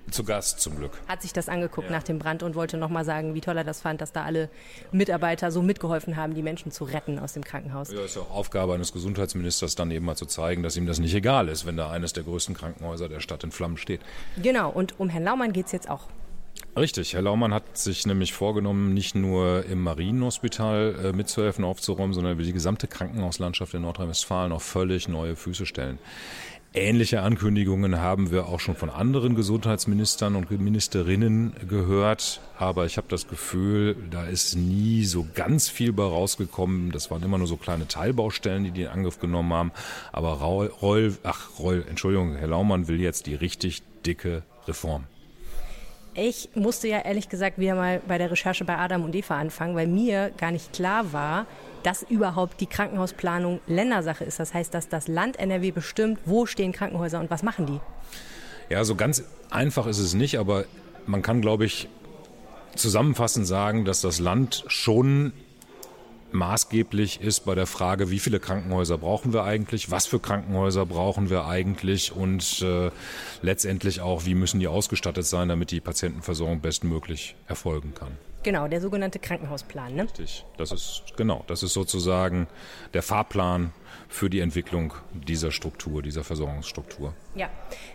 zu 0.09 0.23
Gast 0.23 0.59
zum 0.59 0.77
Glück. 0.77 0.91
Hat 1.07 1.21
sich 1.21 1.33
das 1.33 1.49
angeguckt 1.49 1.89
ja. 1.89 1.95
nach 1.95 2.03
dem 2.03 2.19
Brand 2.19 2.43
und 2.43 2.55
wollte 2.55 2.77
nochmal 2.77 3.05
sagen, 3.05 3.33
wie 3.35 3.41
toll 3.41 3.57
er 3.57 3.63
das 3.63 3.81
fand, 3.81 4.01
dass 4.01 4.11
da 4.11 4.23
alle 4.23 4.49
Mitarbeiter 4.91 5.51
so 5.51 5.61
mitgeholfen 5.61 6.15
haben, 6.15 6.33
die 6.33 6.41
Menschen 6.41 6.71
zu 6.71 6.83
retten 6.83 7.19
aus 7.19 7.33
dem 7.33 7.43
Krankenhaus. 7.43 7.91
Ja, 7.91 8.01
ist 8.01 8.15
ja 8.15 8.21
auch 8.21 8.31
Aufgabe 8.31 8.73
eines 8.73 8.91
Gesundheitsministers, 8.93 9.75
dann 9.75 9.91
eben 9.91 10.05
mal 10.05 10.15
zu 10.15 10.25
zeigen, 10.25 10.63
dass 10.63 10.75
ihm 10.77 10.85
das 10.85 10.99
nicht 10.99 11.13
egal 11.13 11.49
ist, 11.49 11.65
wenn 11.65 11.77
da 11.77 11.89
eines 11.89 12.13
der 12.13 12.23
größten 12.23 12.55
Krankenhäuser 12.55 13.09
der 13.09 13.19
Stadt 13.19 13.43
in 13.43 13.51
Flammen 13.51 13.77
steht. 13.77 14.01
Genau, 14.41 14.69
und 14.69 14.99
um 14.99 15.09
Herrn 15.09 15.23
Laumann 15.23 15.53
geht 15.53 15.67
es 15.67 15.71
jetzt 15.71 15.89
auch. 15.89 16.07
Richtig, 16.77 17.13
Herr 17.13 17.21
Laumann 17.21 17.53
hat 17.53 17.77
sich 17.77 18.05
nämlich 18.05 18.31
vorgenommen, 18.31 18.93
nicht 18.93 19.13
nur 19.13 19.65
im 19.65 19.83
Marienhospital 19.83 20.95
äh, 21.03 21.13
mitzuhelfen, 21.13 21.65
aufzuräumen, 21.65 22.13
sondern 22.13 22.33
über 22.33 22.43
die 22.43 22.53
gesamte 22.53 22.87
Krankenhauslandschaft 22.87 23.73
in 23.73 23.81
Nordrhein-Westfalen 23.81 24.53
auf 24.53 24.63
völlig 24.63 25.09
neue 25.09 25.35
Füße 25.35 25.65
stellen. 25.65 25.99
Ähnliche 26.73 27.21
Ankündigungen 27.21 27.99
haben 27.99 28.31
wir 28.31 28.47
auch 28.47 28.61
schon 28.61 28.75
von 28.75 28.89
anderen 28.89 29.35
Gesundheitsministern 29.35 30.37
und 30.37 30.49
Ministerinnen 30.51 31.51
gehört. 31.67 32.39
Aber 32.57 32.85
ich 32.85 32.95
habe 32.95 33.07
das 33.09 33.27
Gefühl, 33.27 33.97
da 34.09 34.23
ist 34.23 34.55
nie 34.55 35.03
so 35.03 35.27
ganz 35.35 35.67
viel 35.67 35.91
bei 35.91 36.03
rausgekommen. 36.03 36.91
Das 36.91 37.11
waren 37.11 37.23
immer 37.23 37.37
nur 37.37 37.47
so 37.47 37.57
kleine 37.57 37.89
Teilbaustellen, 37.89 38.73
die 38.73 38.83
in 38.83 38.87
Angriff 38.87 39.19
genommen 39.19 39.51
haben. 39.51 39.71
Aber 40.13 40.31
Roll, 40.35 41.17
ach 41.23 41.59
Roll, 41.59 41.83
Entschuldigung, 41.89 42.37
Herr 42.37 42.47
Laumann 42.47 42.87
will 42.87 43.01
jetzt 43.01 43.25
die 43.27 43.35
richtig 43.35 43.83
dicke 44.05 44.43
Reform. 44.65 45.03
Ich 46.13 46.49
musste 46.55 46.89
ja 46.89 46.99
ehrlich 46.99 47.29
gesagt 47.29 47.57
wieder 47.57 47.75
mal 47.75 48.01
bei 48.05 48.17
der 48.17 48.29
Recherche 48.29 48.65
bei 48.65 48.77
Adam 48.77 49.05
und 49.05 49.15
Eva 49.15 49.37
anfangen, 49.37 49.75
weil 49.75 49.87
mir 49.87 50.31
gar 50.37 50.51
nicht 50.51 50.73
klar 50.73 51.13
war, 51.13 51.45
dass 51.83 52.03
überhaupt 52.03 52.59
die 52.59 52.65
Krankenhausplanung 52.65 53.61
Ländersache 53.65 54.25
ist. 54.25 54.37
Das 54.37 54.53
heißt, 54.53 54.73
dass 54.73 54.89
das 54.89 55.07
Land 55.07 55.39
NRW 55.39 55.71
bestimmt, 55.71 56.19
wo 56.25 56.45
stehen 56.45 56.73
Krankenhäuser 56.73 57.19
und 57.19 57.31
was 57.31 57.43
machen 57.43 57.65
die. 57.65 57.79
Ja, 58.69 58.83
so 58.83 58.95
ganz 58.95 59.23
einfach 59.49 59.87
ist 59.87 59.99
es 59.99 60.13
nicht, 60.13 60.37
aber 60.37 60.65
man 61.05 61.21
kann, 61.21 61.39
glaube 61.39 61.65
ich, 61.65 61.87
zusammenfassend 62.75 63.47
sagen, 63.47 63.85
dass 63.85 64.01
das 64.01 64.19
Land 64.19 64.65
schon 64.67 65.31
maßgeblich 66.33 67.21
ist 67.21 67.41
bei 67.41 67.55
der 67.55 67.67
Frage, 67.67 68.09
wie 68.09 68.19
viele 68.19 68.39
Krankenhäuser 68.39 68.97
brauchen 68.97 69.33
wir 69.33 69.43
eigentlich, 69.43 69.91
was 69.91 70.05
für 70.05 70.19
Krankenhäuser 70.19 70.85
brauchen 70.85 71.29
wir 71.29 71.45
eigentlich 71.45 72.11
und 72.15 72.61
äh, 72.61 72.91
letztendlich 73.41 74.01
auch, 74.01 74.25
wie 74.25 74.35
müssen 74.35 74.59
die 74.59 74.67
ausgestattet 74.67 75.25
sein, 75.25 75.49
damit 75.49 75.71
die 75.71 75.79
Patientenversorgung 75.79 76.61
bestmöglich 76.61 77.35
erfolgen 77.47 77.93
kann. 77.93 78.17
Genau, 78.43 78.67
der 78.67 78.81
sogenannte 78.81 79.19
Krankenhausplan. 79.19 79.93
Ne? 79.93 80.03
Richtig, 80.03 80.45
das 80.57 80.71
ist 80.71 81.03
genau, 81.15 81.43
das 81.47 81.61
ist 81.61 81.73
sozusagen 81.73 82.47
der 82.93 83.03
Fahrplan 83.03 83.71
für 84.09 84.29
die 84.29 84.39
Entwicklung 84.39 84.93
dieser 85.13 85.51
Struktur, 85.51 86.01
dieser 86.01 86.23
Versorgungsstruktur. 86.23 87.13
Ja, 87.35 87.49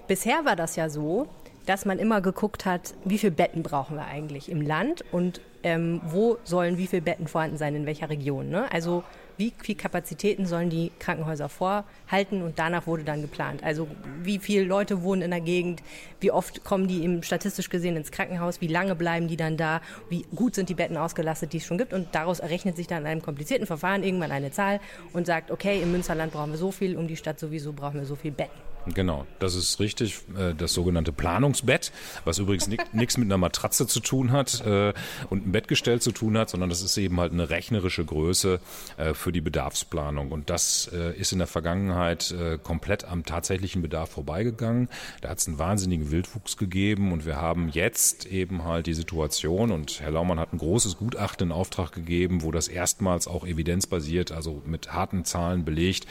bisher 0.06 0.44
war 0.44 0.54
das 0.54 0.76
ja 0.76 0.88
so, 0.88 1.28
dass 1.66 1.85
man 1.85 1.99
immer 1.99 2.20
geguckt 2.20 2.64
hat, 2.64 2.94
wie 3.04 3.18
viele 3.18 3.32
Betten 3.32 3.62
brauchen 3.62 3.96
wir 3.96 4.06
eigentlich 4.06 4.50
im 4.50 4.62
Land 4.62 5.04
und 5.12 5.40
ähm, 5.62 6.00
wo 6.06 6.38
sollen 6.44 6.78
wie 6.78 6.87
viele 6.87 7.02
Betten 7.02 7.26
vorhanden 7.26 7.56
sein, 7.56 7.75
in 7.75 7.87
welcher 7.87 8.08
Region. 8.08 8.49
Ne? 8.49 8.70
Also 8.73 9.02
wie 9.37 9.52
viel 9.62 9.75
Kapazitäten 9.75 10.46
sollen 10.46 10.70
die 10.70 10.92
Krankenhäuser 10.99 11.49
vorhalten 11.49 12.42
und 12.42 12.58
danach 12.58 12.87
wurde 12.87 13.02
dann 13.02 13.20
geplant. 13.20 13.64
Also 13.64 13.88
wie 14.23 14.38
viele 14.38 14.64
Leute 14.64 15.02
wohnen 15.02 15.23
in 15.23 15.30
der 15.30 15.40
Gegend, 15.40 15.82
wie 16.20 16.30
oft 16.30 16.64
kommen 16.64 16.87
die 16.87 17.02
eben 17.02 17.23
statistisch 17.23 17.68
gesehen 17.68 17.96
ins 17.96 18.12
Krankenhaus, 18.12 18.61
wie 18.61 18.68
lange 18.68 18.94
bleiben 18.94 19.28
die 19.28 19.37
dann 19.37 19.56
da, 19.56 19.80
wie 20.08 20.25
gut 20.35 20.54
sind 20.54 20.68
die 20.68 20.75
Betten 20.75 20.96
ausgelastet, 20.96 21.52
die 21.52 21.58
es 21.58 21.66
schon 21.66 21.78
gibt 21.78 21.92
und 21.92 22.14
daraus 22.14 22.40
errechnet 22.40 22.76
sich 22.76 22.87
dann 22.87 23.02
in 23.02 23.08
einem 23.08 23.23
komplizierten 23.23 23.66
Verfahren 23.66 24.04
irgendwann 24.04 24.30
eine 24.30 24.52
Zahl 24.52 24.80
und 25.12 25.26
sagt, 25.26 25.50
okay, 25.50 25.82
im 25.82 25.90
Münsterland 25.90 26.32
brauchen 26.32 26.52
wir 26.52 26.58
so 26.58 26.70
viel, 26.70 26.96
um 26.96 27.08
die 27.08 27.16
Stadt 27.16 27.40
sowieso 27.40 27.73
brauchen 27.73 27.99
wir 27.99 28.06
so 28.06 28.14
viel 28.14 28.30
Betten. 28.30 28.75
Genau, 28.94 29.26
das 29.40 29.54
ist 29.54 29.80
richtig. 29.80 30.20
Äh, 30.36 30.54
das 30.54 30.72
sogenannte 30.72 31.12
Planungsbett, 31.12 31.92
was 32.24 32.38
übrigens 32.38 32.68
nichts 32.68 33.18
mit 33.18 33.26
einer 33.26 33.38
Matratze 33.38 33.86
zu 33.86 34.00
tun 34.00 34.32
hat 34.32 34.64
äh, 34.64 34.92
und 35.28 35.42
einem 35.42 35.52
Bettgestell 35.52 36.00
zu 36.00 36.12
tun 36.12 36.38
hat, 36.38 36.50
sondern 36.50 36.70
das 36.70 36.82
ist 36.82 36.96
eben 36.96 37.18
halt 37.18 37.32
eine 37.32 37.50
rechnerische 37.50 38.04
Größe 38.04 38.60
äh, 38.96 39.14
für 39.14 39.32
die 39.32 39.40
Bedarfsplanung. 39.40 40.30
Und 40.30 40.50
das 40.50 40.86
ist 40.86 41.32
in 41.32 41.38
der 41.38 41.46
Vergangenheit 41.46 42.34
komplett 42.62 43.04
am 43.04 43.24
tatsächlichen 43.24 43.82
Bedarf 43.82 44.10
vorbeigegangen. 44.10 44.88
Da 45.20 45.30
hat 45.30 45.38
es 45.38 45.46
einen 45.46 45.58
wahnsinnigen 45.58 46.10
Wildwuchs 46.10 46.56
gegeben 46.56 47.12
und 47.12 47.26
wir 47.26 47.36
haben 47.36 47.68
jetzt 47.68 48.26
eben 48.26 48.64
halt 48.64 48.86
die 48.86 48.94
Situation 48.94 49.70
und 49.70 50.00
Herr 50.00 50.10
Laumann 50.10 50.38
hat 50.38 50.52
ein 50.52 50.58
großes 50.58 50.96
Gutachten 50.96 51.48
in 51.48 51.52
Auftrag 51.52 51.92
gegeben, 51.92 52.42
wo 52.42 52.52
das 52.52 52.68
erstmals 52.68 53.26
auch 53.26 53.46
evidenzbasiert, 53.46 54.32
also 54.32 54.62
mit 54.64 54.92
harten 54.92 55.24
Zahlen 55.24 55.64
belegt, 55.64 56.06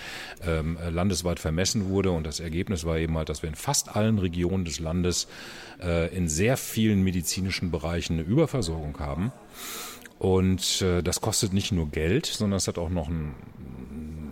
ähm, 0.46 0.78
landesweit 0.90 1.40
vermessen 1.40 1.90
wurde 1.90 2.12
und 2.12 2.26
das 2.26 2.40
Ergebnis 2.40 2.65
Ergebnis 2.66 2.84
war 2.84 2.98
eben 2.98 3.16
halt, 3.16 3.30
dass 3.30 3.44
wir 3.44 3.50
in 3.50 3.56
fast 3.56 3.96
allen 3.96 4.18
Regionen 4.18 4.66
des 4.66 4.80
Landes 4.80 5.28
äh, 5.80 6.16
in 6.16 6.28
sehr 6.28 6.58
vielen 6.58 7.04
medizinischen 7.04 7.70
Bereichen 7.70 8.14
eine 8.14 8.24
Überversorgung 8.24 8.98
haben. 8.98 9.32
Und 10.18 10.82
äh, 10.82 11.04
das 11.04 11.22
kostet 11.22 11.54
nicht 11.54 11.72
nur 11.72 11.90
Geld, 11.90 12.26
sondern 12.26 12.58
es 12.58 12.68
hat 12.68 12.80
auch 12.80 12.90
noch 12.90 13.08
ein 13.08 13.36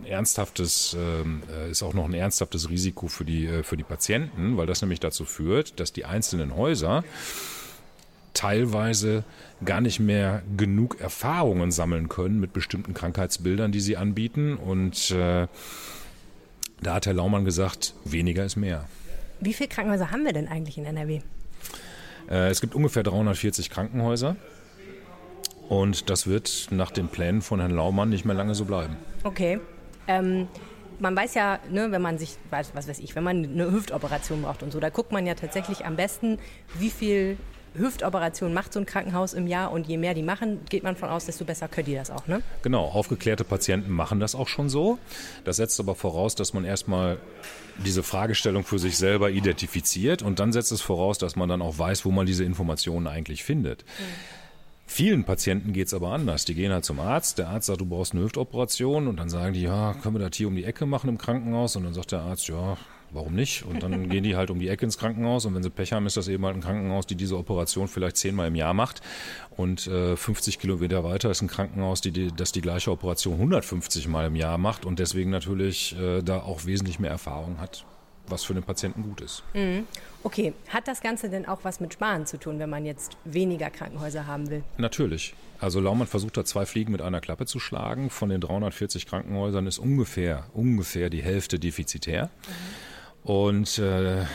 ernsthaftes, 0.05 0.97
ähm, 0.99 1.43
äh, 1.51 1.69
ist 1.69 1.83
auch 1.83 1.93
noch 1.93 2.05
ein 2.05 2.13
ernsthaftes 2.15 2.71
Risiko 2.71 3.07
für 3.07 3.23
die, 3.23 3.45
äh, 3.45 3.61
für 3.61 3.77
die 3.77 3.83
Patienten, 3.83 4.57
weil 4.57 4.65
das 4.65 4.81
nämlich 4.81 4.99
dazu 4.99 5.25
führt, 5.25 5.79
dass 5.79 5.93
die 5.93 6.05
einzelnen 6.05 6.55
Häuser 6.55 7.03
teilweise 8.33 9.23
gar 9.63 9.79
nicht 9.79 9.99
mehr 9.99 10.41
genug 10.57 10.99
Erfahrungen 10.99 11.71
sammeln 11.71 12.09
können 12.09 12.39
mit 12.39 12.51
bestimmten 12.51 12.95
Krankheitsbildern, 12.95 13.71
die 13.71 13.79
sie 13.79 13.95
anbieten 13.95 14.55
und 14.55 15.11
äh, 15.11 15.47
da 16.81 16.95
hat 16.95 17.05
Herr 17.05 17.13
Laumann 17.13 17.45
gesagt, 17.45 17.93
weniger 18.05 18.45
ist 18.45 18.55
mehr. 18.55 18.85
Wie 19.39 19.53
viele 19.53 19.69
Krankenhäuser 19.69 20.11
haben 20.11 20.25
wir 20.25 20.33
denn 20.33 20.47
eigentlich 20.47 20.77
in 20.77 20.85
NRW? 20.85 21.21
Äh, 22.29 22.49
es 22.49 22.61
gibt 22.61 22.75
ungefähr 22.75 23.03
340 23.03 23.69
Krankenhäuser. 23.69 24.35
Und 25.69 26.09
das 26.09 26.27
wird 26.27 26.67
nach 26.71 26.91
den 26.91 27.07
Plänen 27.07 27.41
von 27.41 27.59
Herrn 27.59 27.71
Laumann 27.71 28.09
nicht 28.09 28.25
mehr 28.25 28.35
lange 28.35 28.53
so 28.53 28.65
bleiben. 28.65 28.97
Okay. 29.23 29.59
Ähm, 30.07 30.47
man 30.99 31.15
weiß 31.15 31.33
ja, 31.35 31.59
ne, 31.69 31.91
wenn 31.91 32.01
man 32.01 32.17
sich, 32.17 32.37
was, 32.49 32.75
was 32.75 32.87
weiß 32.87 32.99
ich, 32.99 33.15
wenn 33.15 33.23
man 33.23 33.43
eine 33.43 33.71
Hüftoperation 33.71 34.41
braucht 34.43 34.63
und 34.63 34.71
so, 34.71 34.79
da 34.79 34.89
guckt 34.89 35.11
man 35.11 35.25
ja 35.25 35.35
tatsächlich 35.35 35.85
am 35.85 35.95
besten, 35.95 36.37
wie 36.75 36.89
viel 36.89 37.37
Hüftoperationen 37.75 38.53
macht 38.53 38.73
so 38.73 38.79
ein 38.79 38.85
Krankenhaus 38.85 39.33
im 39.33 39.47
Jahr 39.47 39.71
und 39.71 39.87
je 39.87 39.97
mehr 39.97 40.13
die 40.13 40.23
machen, 40.23 40.59
geht 40.69 40.83
man 40.83 40.95
von 40.95 41.09
aus, 41.09 41.25
desto 41.25 41.45
besser 41.45 41.67
können 41.67 41.87
die 41.87 41.95
das 41.95 42.11
auch, 42.11 42.27
ne? 42.27 42.41
Genau, 42.61 42.85
aufgeklärte 42.85 43.43
Patienten 43.43 43.91
machen 43.91 44.19
das 44.19 44.35
auch 44.35 44.47
schon 44.47 44.69
so. 44.69 44.99
Das 45.43 45.57
setzt 45.57 45.79
aber 45.79 45.95
voraus, 45.95 46.35
dass 46.35 46.53
man 46.53 46.65
erstmal 46.65 47.17
diese 47.83 48.03
Fragestellung 48.03 48.63
für 48.63 48.79
sich 48.79 48.97
selber 48.97 49.31
identifiziert 49.31 50.21
und 50.21 50.39
dann 50.39 50.53
setzt 50.53 50.71
es 50.71 50.81
voraus, 50.81 51.17
dass 51.17 51.35
man 51.35 51.49
dann 51.49 51.61
auch 51.61 51.77
weiß, 51.77 52.05
wo 52.05 52.11
man 52.11 52.25
diese 52.25 52.43
Informationen 52.43 53.07
eigentlich 53.07 53.43
findet. 53.43 53.83
Mhm. 53.83 54.43
Vielen 54.85 55.23
Patienten 55.23 55.73
geht 55.73 55.87
es 55.87 55.93
aber 55.93 56.11
anders. 56.11 56.45
Die 56.45 56.53
gehen 56.53 56.71
halt 56.71 56.85
zum 56.85 56.99
Arzt. 56.99 57.39
Der 57.39 57.49
Arzt 57.49 57.67
sagt, 57.67 57.81
du 57.81 57.85
brauchst 57.85 58.13
eine 58.13 58.21
Hüftoperation. 58.21 59.07
Und 59.07 59.17
dann 59.17 59.29
sagen 59.29 59.53
die, 59.53 59.61
ja, 59.61 59.93
können 59.93 60.15
wir 60.15 60.27
das 60.27 60.37
hier 60.37 60.47
um 60.47 60.55
die 60.55 60.65
Ecke 60.65 60.85
machen 60.85 61.09
im 61.09 61.17
Krankenhaus? 61.17 61.75
Und 61.75 61.85
dann 61.85 61.93
sagt 61.93 62.11
der 62.11 62.21
Arzt, 62.21 62.47
ja, 62.47 62.77
warum 63.13 63.35
nicht? 63.35 63.63
Und 63.63 63.83
dann 63.83 64.09
gehen 64.09 64.23
die 64.23 64.35
halt 64.35 64.49
um 64.49 64.59
die 64.59 64.67
Ecke 64.67 64.85
ins 64.85 64.97
Krankenhaus 64.97 65.45
und 65.45 65.55
wenn 65.55 65.63
sie 65.63 65.69
Pech 65.69 65.93
haben, 65.93 66.05
ist 66.05 66.17
das 66.17 66.27
eben 66.27 66.45
halt 66.45 66.55
ein 66.55 66.61
Krankenhaus, 66.61 67.07
die 67.07 67.15
diese 67.15 67.37
Operation 67.37 67.87
vielleicht 67.87 68.17
zehnmal 68.17 68.47
im 68.47 68.55
Jahr 68.55 68.73
macht. 68.73 69.01
Und 69.55 69.87
äh, 69.87 70.15
50 70.15 70.59
Kilometer 70.59 71.03
weiter 71.03 71.29
ist 71.31 71.41
ein 71.41 71.47
Krankenhaus, 71.47 72.01
die, 72.01 72.11
die, 72.11 72.31
das 72.35 72.51
die 72.51 72.61
gleiche 72.61 72.91
Operation 72.91 73.35
150 73.35 74.07
Mal 74.07 74.27
im 74.27 74.35
Jahr 74.35 74.57
macht 74.57 74.85
und 74.85 74.99
deswegen 74.99 75.29
natürlich 75.29 75.95
äh, 75.99 76.21
da 76.21 76.39
auch 76.39 76.65
wesentlich 76.65 76.99
mehr 76.99 77.11
Erfahrung 77.11 77.59
hat 77.59 77.85
was 78.27 78.43
für 78.43 78.53
den 78.53 78.63
Patienten 78.63 79.03
gut 79.03 79.21
ist. 79.21 79.43
Mhm. 79.53 79.85
Okay, 80.23 80.53
hat 80.69 80.87
das 80.87 81.01
Ganze 81.01 81.29
denn 81.29 81.45
auch 81.45 81.59
was 81.63 81.79
mit 81.79 81.93
Sparen 81.93 82.25
zu 82.25 82.37
tun, 82.37 82.59
wenn 82.59 82.69
man 82.69 82.85
jetzt 82.85 83.17
weniger 83.25 83.69
Krankenhäuser 83.69 84.25
haben 84.27 84.49
will? 84.49 84.63
Natürlich. 84.77 85.33
Also 85.59 85.79
Laumann 85.79 86.07
versucht 86.07 86.37
da 86.37 86.45
zwei 86.45 86.65
Fliegen 86.65 86.91
mit 86.91 87.01
einer 87.01 87.21
Klappe 87.21 87.45
zu 87.45 87.59
schlagen. 87.59 88.09
Von 88.09 88.29
den 88.29 88.41
340 88.41 89.05
Krankenhäusern 89.05 89.67
ist 89.67 89.79
ungefähr, 89.79 90.45
ungefähr 90.53 91.09
die 91.09 91.21
Hälfte 91.21 91.59
defizitär. 91.59 92.25
Mhm. 92.25 92.92
Und 93.23 93.77
äh, 93.79 94.23
äh, 94.23 94.25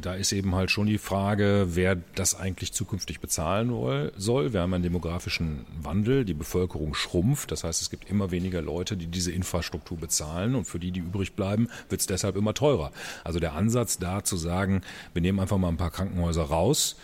da 0.00 0.14
ist 0.14 0.32
eben 0.32 0.56
halt 0.56 0.72
schon 0.72 0.88
die 0.88 0.98
Frage, 0.98 1.68
wer 1.70 1.96
das 2.16 2.34
eigentlich 2.34 2.72
zukünftig 2.72 3.20
bezahlen 3.20 3.68
soll. 4.16 4.52
Wir 4.52 4.60
haben 4.60 4.74
einen 4.74 4.82
demografischen 4.82 5.66
Wandel, 5.80 6.24
die 6.24 6.34
Bevölkerung 6.34 6.94
schrumpft, 6.94 7.52
das 7.52 7.62
heißt 7.62 7.80
es 7.80 7.90
gibt 7.90 8.10
immer 8.10 8.32
weniger 8.32 8.60
Leute, 8.60 8.96
die 8.96 9.06
diese 9.06 9.30
Infrastruktur 9.30 9.98
bezahlen 9.98 10.56
und 10.56 10.64
für 10.64 10.80
die, 10.80 10.90
die 10.90 11.00
übrig 11.00 11.34
bleiben, 11.34 11.68
wird 11.88 12.00
es 12.00 12.08
deshalb 12.08 12.34
immer 12.34 12.54
teurer. 12.54 12.90
Also 13.22 13.38
der 13.38 13.52
Ansatz 13.54 13.98
da 13.98 14.24
zu 14.24 14.36
sagen, 14.36 14.80
wir 15.12 15.22
nehmen 15.22 15.38
einfach 15.38 15.58
mal 15.58 15.68
ein 15.68 15.76
paar 15.76 15.92
Krankenhäuser 15.92 16.42
raus 16.42 16.96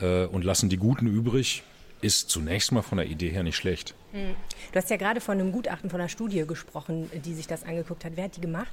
äh, 0.00 0.26
und 0.26 0.44
lassen 0.44 0.68
die 0.68 0.76
Guten 0.76 1.08
übrig, 1.08 1.64
ist 2.00 2.30
zunächst 2.30 2.70
mal 2.70 2.82
von 2.82 2.98
der 2.98 3.08
Idee 3.08 3.30
her 3.30 3.42
nicht 3.42 3.56
schlecht. 3.56 3.94
Hm. 4.12 4.36
Du 4.70 4.78
hast 4.78 4.88
ja 4.88 4.96
gerade 4.96 5.20
von 5.20 5.40
einem 5.40 5.50
Gutachten, 5.50 5.90
von 5.90 6.00
einer 6.00 6.08
Studie 6.08 6.44
gesprochen, 6.46 7.10
die 7.24 7.34
sich 7.34 7.48
das 7.48 7.64
angeguckt 7.64 8.04
hat. 8.04 8.12
Wer 8.14 8.24
hat 8.24 8.36
die 8.36 8.40
gemacht? 8.40 8.72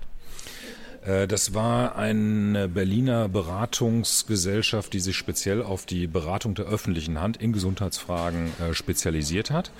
Äh, 1.05 1.27
das 1.27 1.53
war 1.53 1.95
eine 1.95 2.67
Berliner 2.67 3.29
Beratungsgesellschaft, 3.29 4.93
die 4.93 4.99
sich 4.99 5.15
speziell 5.15 5.61
auf 5.61 5.85
die 5.85 6.07
Beratung 6.07 6.55
der 6.55 6.65
öffentlichen 6.65 7.19
Hand 7.21 7.37
in 7.37 7.53
Gesundheitsfragen 7.53 8.51
äh, 8.59 8.73
spezialisiert 8.73 9.51
hat. 9.51 9.71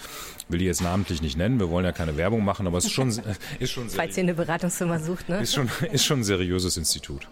Will 0.47 0.59
die 0.59 0.65
jetzt 0.65 0.81
namentlich 0.81 1.21
nicht 1.21 1.37
nennen, 1.37 1.59
wir 1.59 1.69
wollen 1.69 1.85
ja 1.85 1.91
keine 1.91 2.17
Werbung 2.17 2.43
machen, 2.43 2.67
aber 2.67 2.77
es 2.77 2.85
ist 2.85 2.91
schon, 2.91 3.09
ist 3.59 3.71
schon, 3.71 3.89
Falls 3.89 4.15
ihr 4.17 4.23
eine 4.23 4.35
Beratungsfirma 4.35 4.99
sucht, 4.99 5.29
ne? 5.29 5.41
ist 5.41 5.53
schon, 5.53 5.69
ist 5.91 6.05
schon 6.05 6.19
ein 6.19 6.23
seriöses 6.23 6.77
Institut. 6.77 7.27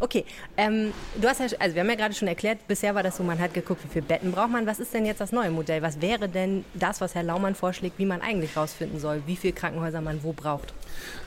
Okay, 0.00 0.24
ähm, 0.56 0.92
du 1.20 1.26
hast 1.28 1.40
ja, 1.40 1.46
also 1.58 1.74
wir 1.74 1.82
haben 1.82 1.90
ja 1.90 1.96
gerade 1.96 2.14
schon 2.14 2.28
erklärt, 2.28 2.66
bisher 2.68 2.94
war 2.94 3.02
das 3.02 3.16
so, 3.16 3.24
man 3.24 3.38
hat 3.38 3.52
geguckt, 3.52 3.82
wie 3.84 3.88
viele 3.88 4.04
Betten 4.04 4.30
braucht 4.30 4.50
man. 4.50 4.66
Was 4.66 4.78
ist 4.78 4.94
denn 4.94 5.04
jetzt 5.04 5.20
das 5.20 5.32
neue 5.32 5.50
Modell? 5.50 5.82
Was 5.82 6.00
wäre 6.00 6.28
denn 6.28 6.64
das, 6.74 7.00
was 7.00 7.14
Herr 7.14 7.24
Laumann 7.24 7.54
vorschlägt, 7.54 7.98
wie 7.98 8.06
man 8.06 8.20
eigentlich 8.20 8.54
herausfinden 8.54 9.00
soll, 9.00 9.22
wie 9.26 9.36
viele 9.36 9.54
Krankenhäuser 9.54 10.00
man 10.00 10.22
wo 10.22 10.32
braucht? 10.32 10.72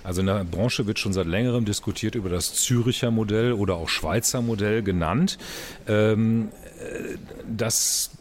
Also 0.04 0.22
in 0.22 0.28
der 0.28 0.44
Branche 0.46 0.88
wird 0.88 1.00
schon 1.00 1.14
seit 1.14 1.28
längerem 1.28 1.66
diskutiert 1.66 2.16
über 2.16 2.30
das 2.30 2.54
Züricher 2.54 3.12
Modell 3.12 3.54
oder 3.54 3.76
auch 3.76 3.90
Schweizer 3.90 4.42
Modell 4.42 4.84
genannt. 4.84 5.38
Ähm, 5.88 6.50
äh, 6.80 7.18
das 7.46 8.12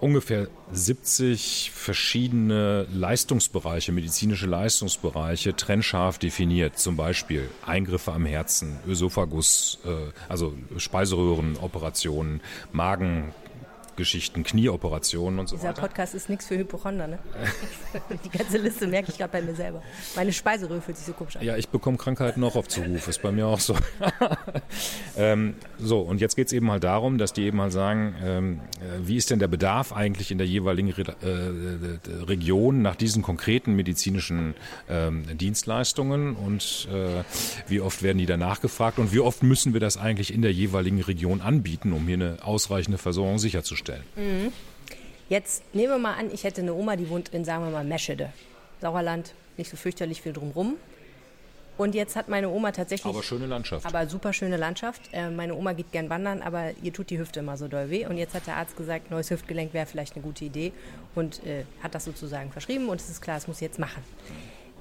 ungefähr 0.00 0.48
70 0.72 1.70
verschiedene 1.74 2.86
Leistungsbereiche, 2.92 3.92
medizinische 3.92 4.46
Leistungsbereiche 4.46 5.54
trennscharf 5.54 6.18
definiert. 6.18 6.78
Zum 6.78 6.96
Beispiel 6.96 7.48
Eingriffe 7.66 8.12
am 8.12 8.26
Herzen, 8.26 8.78
Ösophagus, 8.86 9.78
äh, 9.84 10.12
also 10.28 10.54
Speiseröhrenoperationen, 10.76 12.40
Magen, 12.72 13.34
Geschichten, 14.00 14.44
Knieoperationen 14.44 15.38
und 15.38 15.46
so 15.46 15.56
Dieser 15.56 15.68
weiter. 15.68 15.74
Dieser 15.74 15.88
Podcast 15.88 16.14
ist 16.14 16.30
nichts 16.30 16.46
für 16.46 16.56
Hypochonder, 16.56 17.06
ne? 17.06 17.18
Die 18.24 18.30
ganze 18.30 18.56
Liste 18.56 18.86
merke 18.86 19.10
ich 19.10 19.18
gerade 19.18 19.30
bei 19.30 19.42
mir 19.42 19.54
selber. 19.54 19.82
Meine 20.16 20.32
Speiseröhre 20.32 20.80
fühlt 20.80 20.96
sich 20.96 21.04
so 21.04 21.12
komisch 21.12 21.36
an. 21.36 21.44
Ja, 21.44 21.58
ich 21.58 21.68
bekomme 21.68 21.98
Krankheiten 21.98 22.42
auch 22.42 22.56
auf 22.56 22.66
Zuruf, 22.66 23.08
ist 23.08 23.20
bei 23.20 23.30
mir 23.30 23.46
auch 23.46 23.60
so. 23.60 23.76
ähm, 25.18 25.54
so, 25.78 26.00
und 26.00 26.22
jetzt 26.22 26.34
geht 26.34 26.46
es 26.46 26.54
eben 26.54 26.70
halt 26.70 26.82
darum, 26.82 27.18
dass 27.18 27.34
die 27.34 27.42
eben 27.42 27.60
halt 27.60 27.72
sagen, 27.72 28.14
ähm, 28.24 28.60
äh, 28.76 29.06
wie 29.06 29.16
ist 29.16 29.28
denn 29.28 29.38
der 29.38 29.48
Bedarf 29.48 29.92
eigentlich 29.92 30.30
in 30.30 30.38
der 30.38 30.46
jeweiligen 30.46 30.90
Re 30.92 31.14
äh, 31.20 32.24
Region 32.24 32.80
nach 32.80 32.96
diesen 32.96 33.22
konkreten 33.22 33.74
medizinischen 33.74 34.54
ähm, 34.88 35.24
Dienstleistungen 35.36 36.36
und 36.36 36.88
äh, 36.90 37.22
wie 37.68 37.82
oft 37.82 38.02
werden 38.02 38.16
die 38.16 38.26
danach 38.26 38.62
gefragt 38.62 38.98
und 38.98 39.12
wie 39.12 39.20
oft 39.20 39.42
müssen 39.42 39.74
wir 39.74 39.80
das 39.80 39.98
eigentlich 39.98 40.32
in 40.32 40.40
der 40.40 40.54
jeweiligen 40.54 41.02
Region 41.02 41.42
anbieten, 41.42 41.92
um 41.92 42.06
hier 42.06 42.14
eine 42.14 42.38
ausreichende 42.40 42.96
Versorgung 42.96 43.38
sicherzustellen 43.38 43.89
vorstellen. 43.90 44.44
Mhm. 44.44 44.52
Jetzt 45.28 45.62
nehmen 45.74 45.92
wir 45.92 45.98
mal 45.98 46.14
an, 46.14 46.30
ich 46.32 46.44
hätte 46.44 46.60
eine 46.60 46.74
Oma, 46.74 46.96
die 46.96 47.08
wohnt 47.08 47.28
in, 47.28 47.44
sagen 47.44 47.64
wir 47.64 47.70
mal, 47.70 47.84
Meschede. 47.84 48.32
Sauerland, 48.80 49.32
nicht 49.56 49.70
so 49.70 49.76
fürchterlich 49.76 50.22
viel 50.22 50.32
drumrum. 50.32 50.76
Und 51.78 51.94
jetzt 51.94 52.14
hat 52.14 52.28
meine 52.28 52.50
Oma 52.50 52.72
tatsächlich. 52.72 53.10
Aber 53.10 53.22
schöne 53.22 53.46
Landschaft. 53.46 53.86
Aber 53.86 54.06
super 54.06 54.34
schöne 54.34 54.58
Landschaft. 54.58 55.00
Äh, 55.12 55.30
meine 55.30 55.54
Oma 55.54 55.72
geht 55.72 55.92
gern 55.92 56.10
wandern, 56.10 56.42
aber 56.42 56.72
ihr 56.82 56.92
tut 56.92 57.08
die 57.08 57.18
Hüfte 57.18 57.40
immer 57.40 57.56
so 57.56 57.68
doll 57.68 57.88
weh. 57.88 58.04
Und 58.06 58.18
jetzt 58.18 58.34
hat 58.34 58.46
der 58.46 58.56
Arzt 58.56 58.76
gesagt, 58.76 59.10
neues 59.10 59.30
Hüftgelenk 59.30 59.72
wäre 59.72 59.86
vielleicht 59.86 60.14
eine 60.14 60.22
gute 60.22 60.44
Idee 60.44 60.72
und 61.14 61.42
äh, 61.46 61.64
hat 61.82 61.94
das 61.94 62.04
sozusagen 62.04 62.52
verschrieben. 62.52 62.88
Und 62.88 63.00
es 63.00 63.08
ist 63.08 63.22
klar, 63.22 63.38
es 63.38 63.48
muss 63.48 63.58
sie 63.58 63.64
jetzt 63.64 63.78
machen. 63.78 64.02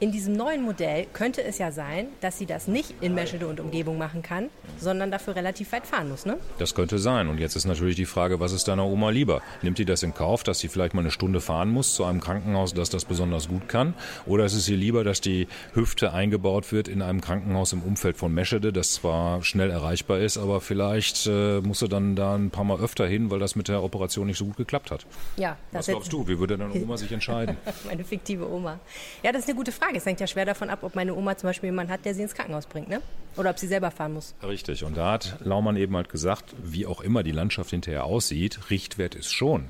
In 0.02 0.14
diesem 0.14 0.34
neuen 0.34 0.62
Modell 0.62 1.08
könnte 1.12 1.44
es 1.44 1.58
ja 1.58 1.74
sein, 1.74 2.08
dass 2.22 2.38
sie 2.38 2.46
das 2.46 2.70
nicht 2.70 2.94
in 3.02 3.14
Meschede 3.14 3.48
und 3.48 3.60
Umgebung 3.60 3.98
machen 3.98 4.22
kann, 4.22 4.50
sondern 4.78 5.12
dafür 5.12 5.36
relativ 5.36 5.74
weit 5.74 5.86
fahren 5.86 6.08
muss, 6.08 6.26
ne? 6.26 6.38
Das 6.58 6.74
könnte 6.74 7.00
sein. 7.00 7.28
Und 7.28 7.38
jetzt 7.38 7.58
ist 7.58 7.66
natürlich 7.66 7.98
die 7.98 8.06
Frage, 8.06 8.40
was 8.40 8.54
ist 8.54 8.70
deiner 8.70 8.86
Oma 8.86 9.10
lieber? 9.10 9.42
Nimmt 9.62 9.78
die 9.78 9.84
das 9.84 10.02
in 10.02 10.14
Kauf, 10.14 10.44
dass 10.44 10.60
sie 10.60 10.70
vielleicht 10.70 10.94
mal 10.94 11.02
eine 11.02 11.12
Stunde 11.12 11.42
fahren 11.42 11.70
muss 11.70 11.96
zu 11.96 12.06
einem 12.06 12.22
Krankenhaus, 12.22 12.74
das 12.74 12.90
das 12.90 13.04
besonders 13.04 13.50
gut 13.50 13.68
kann? 13.68 13.94
Oder 14.26 14.46
ist 14.46 14.54
es 14.54 14.70
ihr 14.70 14.78
lieber, 14.78 15.04
dass 15.04 15.20
die 15.20 15.50
Hüfte 15.74 16.14
eingebaut 16.14 16.72
wird 16.72 16.88
in 16.88 17.02
einem 17.02 17.20
Krankenhaus 17.20 17.74
im 17.74 17.82
Umfeld 17.82 18.16
von 18.16 18.34
Meschede, 18.34 18.72
das 18.72 18.94
zwar 18.94 19.44
schnell 19.44 19.70
erreichbar 19.70 20.20
ist, 20.20 20.38
aber 20.38 20.62
vielleicht 20.62 21.28
äh, 21.28 21.60
muss 21.60 21.80
sie 21.80 21.90
dann 21.90 22.16
da 22.16 22.36
ein 22.36 22.52
paar 22.52 22.64
Mal 22.64 22.80
öfter 22.80 23.06
hin, 23.06 23.32
weil 23.32 23.40
das 23.40 23.58
mit 23.58 23.68
der 23.68 23.84
Operation 23.84 24.28
nicht 24.28 24.38
so 24.38 24.46
gut 24.46 24.56
geklappt 24.56 24.92
hat? 24.92 25.06
Ja. 25.36 25.58
was 25.74 25.88
glaubst 25.88 26.14
du? 26.14 26.26
Wie 26.26 26.40
würde 26.40 26.58
deine 26.58 26.74
Oma 26.82 26.96
sich 26.96 27.12
entscheiden? 27.12 27.58
Meine 27.86 28.06
fiktive 28.06 28.50
Oma. 28.50 28.80
Ja, 29.24 29.34
das 29.34 29.42
ist 29.42 29.50
eine 29.50 29.58
gute 29.58 29.74
Frage 29.74 29.89
Frage. 29.90 29.98
Es 29.98 30.06
hängt 30.06 30.20
ja 30.20 30.28
schwer 30.28 30.46
davon 30.46 30.70
ab, 30.70 30.80
ob 30.84 30.96
meine 30.96 31.16
Oma 31.16 31.36
zum 31.36 31.50
Beispiel 31.50 31.70
jemanden 31.70 31.92
hat, 31.92 32.06
der 32.06 32.14
sie 32.14 32.22
ins 32.22 32.36
Krankenhaus 32.36 32.68
bringt, 32.68 32.90
ne? 32.90 33.02
Oder 33.38 33.50
ob 33.50 33.58
sie 33.58 33.68
selber 33.68 33.90
fahren 33.90 34.14
muss. 34.14 34.36
Richtig. 34.44 34.84
Und 34.84 34.98
da 34.98 35.14
hat 35.14 35.38
Laumann 35.44 35.78
eben 35.78 35.96
halt 35.96 36.10
gesagt, 36.10 36.54
wie 36.62 36.86
auch 36.86 37.02
immer 37.02 37.24
die 37.24 37.32
Landschaft 37.32 37.72
hinterher 37.72 38.04
aussieht, 38.04 38.70
Richtwert 38.70 39.16
ist 39.16 39.32
schon, 39.32 39.66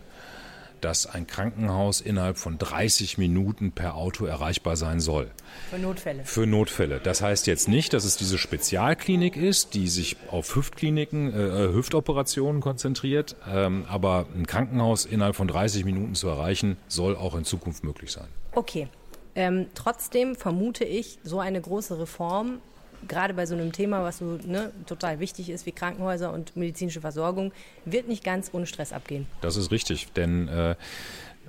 dass 0.81 1.05
ein 1.05 1.25
Krankenhaus 1.25 2.01
innerhalb 2.01 2.37
von 2.37 2.57
30 2.57 3.17
Minuten 3.17 3.71
per 3.71 3.95
Auto 3.95 4.25
erreichbar 4.25 4.75
sein 4.75 4.99
soll. 4.99 5.31
Für 5.69 5.79
Notfälle. 5.79 6.25
Für 6.25 6.45
Notfälle. 6.45 6.99
Das 7.01 7.21
heißt 7.21 7.47
jetzt 7.47 7.69
nicht, 7.69 7.93
dass 7.93 8.03
es 8.03 8.17
diese 8.17 8.37
Spezialklinik 8.37 9.37
ist, 9.37 9.73
die 9.73 9.87
sich 9.87 10.17
auf 10.29 10.55
Hüftkliniken, 10.55 11.33
äh, 11.33 11.65
äh 11.65 11.73
Hüftoperationen 11.73 12.61
konzentriert, 12.61 13.37
ähm, 13.49 13.85
aber 13.87 14.25
ein 14.35 14.47
Krankenhaus 14.47 15.05
innerhalb 15.05 15.35
von 15.35 15.47
30 15.47 15.85
Minuten 15.85 16.15
zu 16.15 16.27
erreichen, 16.27 16.77
soll 16.87 17.15
auch 17.15 17.35
in 17.35 17.45
Zukunft 17.45 17.83
möglich 17.85 18.11
sein. 18.11 18.27
Okay. 18.53 18.87
Ähm, 19.35 19.67
trotzdem 19.75 20.35
vermute 20.35 20.83
ich, 20.83 21.19
so 21.23 21.39
eine 21.39 21.61
große 21.61 21.99
Reform 21.99 22.59
gerade 23.07 23.33
bei 23.33 23.45
so 23.45 23.55
einem 23.55 23.71
Thema, 23.71 24.03
was 24.03 24.17
so 24.17 24.37
ne, 24.45 24.71
total 24.85 25.19
wichtig 25.19 25.49
ist 25.49 25.65
wie 25.65 25.71
Krankenhäuser 25.71 26.33
und 26.33 26.55
medizinische 26.55 27.01
Versorgung, 27.01 27.51
wird 27.85 28.07
nicht 28.07 28.23
ganz 28.23 28.49
ohne 28.53 28.65
Stress 28.65 28.91
abgehen. 28.91 29.25
Das 29.41 29.55
ist 29.55 29.71
richtig, 29.71 30.11
denn 30.13 30.47
äh, 30.47 30.75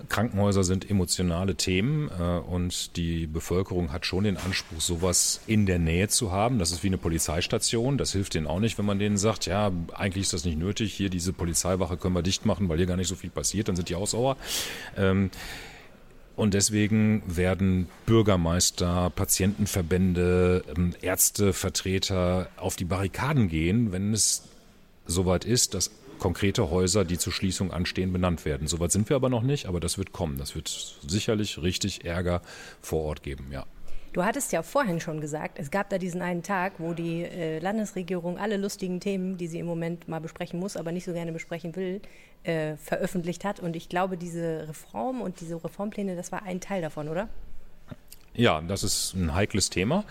Krankenhäuser 0.08 0.64
sind 0.64 0.88
emotionale 0.88 1.54
Themen 1.56 2.10
äh, 2.18 2.38
und 2.38 2.96
die 2.96 3.26
Bevölkerung 3.26 3.92
hat 3.92 4.06
schon 4.06 4.24
den 4.24 4.36
Anspruch, 4.36 4.80
sowas 4.80 5.40
in 5.46 5.66
der 5.66 5.78
Nähe 5.78 6.08
zu 6.08 6.32
haben. 6.32 6.58
Das 6.58 6.70
ist 6.70 6.82
wie 6.82 6.88
eine 6.88 6.98
Polizeistation. 6.98 7.98
Das 7.98 8.12
hilft 8.12 8.34
denen 8.34 8.46
auch 8.46 8.60
nicht, 8.60 8.78
wenn 8.78 8.86
man 8.86 8.98
denen 8.98 9.18
sagt, 9.18 9.46
ja, 9.46 9.70
eigentlich 9.94 10.22
ist 10.22 10.32
das 10.32 10.44
nicht 10.44 10.58
nötig. 10.58 10.94
Hier 10.94 11.10
diese 11.10 11.32
Polizeiwache 11.32 11.96
können 11.96 12.14
wir 12.14 12.22
dicht 12.22 12.46
machen, 12.46 12.68
weil 12.68 12.78
hier 12.78 12.86
gar 12.86 12.96
nicht 12.96 13.08
so 13.08 13.14
viel 13.14 13.30
passiert. 13.30 13.68
Dann 13.68 13.76
sind 13.76 13.88
die 13.88 13.94
auch 13.94 14.06
sauer. 14.06 14.36
Ähm, 14.96 15.30
und 16.40 16.54
deswegen 16.54 17.22
werden 17.26 17.86
Bürgermeister, 18.06 19.10
Patientenverbände, 19.10 20.64
ähm, 20.74 20.94
Ärztevertreter 21.02 22.48
auf 22.56 22.76
die 22.76 22.86
Barrikaden 22.86 23.48
gehen, 23.48 23.92
wenn 23.92 24.14
es 24.14 24.44
soweit 25.04 25.44
ist, 25.44 25.74
dass 25.74 25.90
konkrete 26.18 26.70
Häuser, 26.70 27.04
die 27.04 27.18
zur 27.18 27.34
Schließung 27.34 27.70
anstehen, 27.72 28.10
benannt 28.10 28.46
werden. 28.46 28.68
Soweit 28.68 28.90
sind 28.90 29.10
wir 29.10 29.16
aber 29.16 29.28
noch 29.28 29.42
nicht, 29.42 29.66
aber 29.66 29.80
das 29.80 29.98
wird 29.98 30.12
kommen. 30.12 30.38
Das 30.38 30.54
wird 30.54 30.68
sicherlich 31.06 31.60
richtig 31.60 32.06
Ärger 32.06 32.40
vor 32.80 33.02
Ort 33.02 33.22
geben, 33.22 33.48
ja. 33.50 33.66
Du 34.12 34.24
hattest 34.24 34.50
ja 34.50 34.62
vorhin 34.62 34.98
schon 34.98 35.20
gesagt, 35.20 35.60
es 35.60 35.70
gab 35.70 35.88
da 35.88 35.96
diesen 35.96 36.20
einen 36.20 36.42
Tag, 36.42 36.74
wo 36.78 36.94
die 36.94 37.22
äh, 37.22 37.60
Landesregierung 37.60 38.38
alle 38.38 38.56
lustigen 38.56 38.98
Themen, 38.98 39.36
die 39.36 39.46
sie 39.46 39.60
im 39.60 39.66
Moment 39.66 40.08
mal 40.08 40.20
besprechen 40.20 40.58
muss, 40.58 40.76
aber 40.76 40.90
nicht 40.90 41.04
so 41.04 41.12
gerne 41.12 41.30
besprechen 41.30 41.76
will, 41.76 42.02
äh, 42.42 42.76
veröffentlicht 42.76 43.44
hat. 43.44 43.60
Und 43.60 43.76
ich 43.76 43.88
glaube, 43.88 44.16
diese 44.16 44.66
Reform 44.68 45.20
und 45.20 45.40
diese 45.40 45.62
Reformpläne, 45.62 46.16
das 46.16 46.32
war 46.32 46.42
ein 46.42 46.60
Teil 46.60 46.82
davon, 46.82 47.08
oder? 47.08 47.28
Ja, 48.40 48.62
das 48.62 48.84
ist 48.84 49.12
ein 49.12 49.34
heikles 49.34 49.68
Thema. 49.68 50.02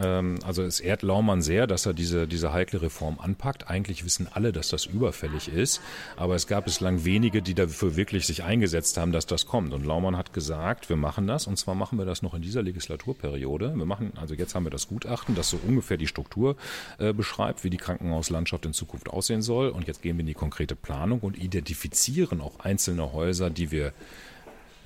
Ähm, 0.00 0.38
also 0.46 0.62
es 0.62 0.80
ehrt 0.80 1.02
Laumann 1.02 1.42
sehr, 1.42 1.66
dass 1.66 1.84
er 1.84 1.92
diese, 1.92 2.26
diese 2.26 2.50
heikle 2.50 2.80
Reform 2.80 3.18
anpackt. 3.20 3.68
Eigentlich 3.68 4.02
wissen 4.02 4.28
alle, 4.32 4.50
dass 4.50 4.70
das 4.70 4.86
überfällig 4.86 5.48
ist. 5.48 5.82
Aber 6.16 6.34
es 6.34 6.46
gab 6.46 6.64
bislang 6.64 7.04
wenige, 7.04 7.42
die 7.42 7.52
dafür 7.52 7.94
wirklich 7.94 8.26
sich 8.26 8.44
eingesetzt 8.44 8.96
haben, 8.96 9.12
dass 9.12 9.26
das 9.26 9.44
kommt. 9.44 9.74
Und 9.74 9.84
Laumann 9.84 10.16
hat 10.16 10.32
gesagt, 10.32 10.88
wir 10.88 10.96
machen 10.96 11.26
das. 11.26 11.46
Und 11.46 11.58
zwar 11.58 11.74
machen 11.74 11.98
wir 11.98 12.06
das 12.06 12.22
noch 12.22 12.32
in 12.32 12.40
dieser 12.40 12.62
Legislaturperiode. 12.62 13.74
Wir 13.76 13.84
machen, 13.84 14.14
also 14.16 14.32
jetzt 14.32 14.54
haben 14.54 14.64
wir 14.64 14.70
das 14.70 14.88
Gutachten, 14.88 15.34
das 15.34 15.50
so 15.50 15.60
ungefähr 15.68 15.98
die 15.98 16.06
Struktur 16.06 16.56
äh, 16.96 17.12
beschreibt, 17.12 17.62
wie 17.62 17.68
die 17.68 17.76
Krankenhauslandschaft 17.76 18.64
in 18.64 18.72
Zukunft 18.72 19.10
aussehen 19.10 19.42
soll. 19.42 19.68
Und 19.68 19.86
jetzt 19.86 20.00
gehen 20.00 20.16
wir 20.16 20.20
in 20.20 20.28
die 20.28 20.32
konkrete 20.32 20.76
Planung 20.76 21.20
und 21.20 21.36
identifizieren 21.36 22.40
auch 22.40 22.58
einzelne 22.60 23.12
Häuser, 23.12 23.50
die 23.50 23.70
wir 23.70 23.92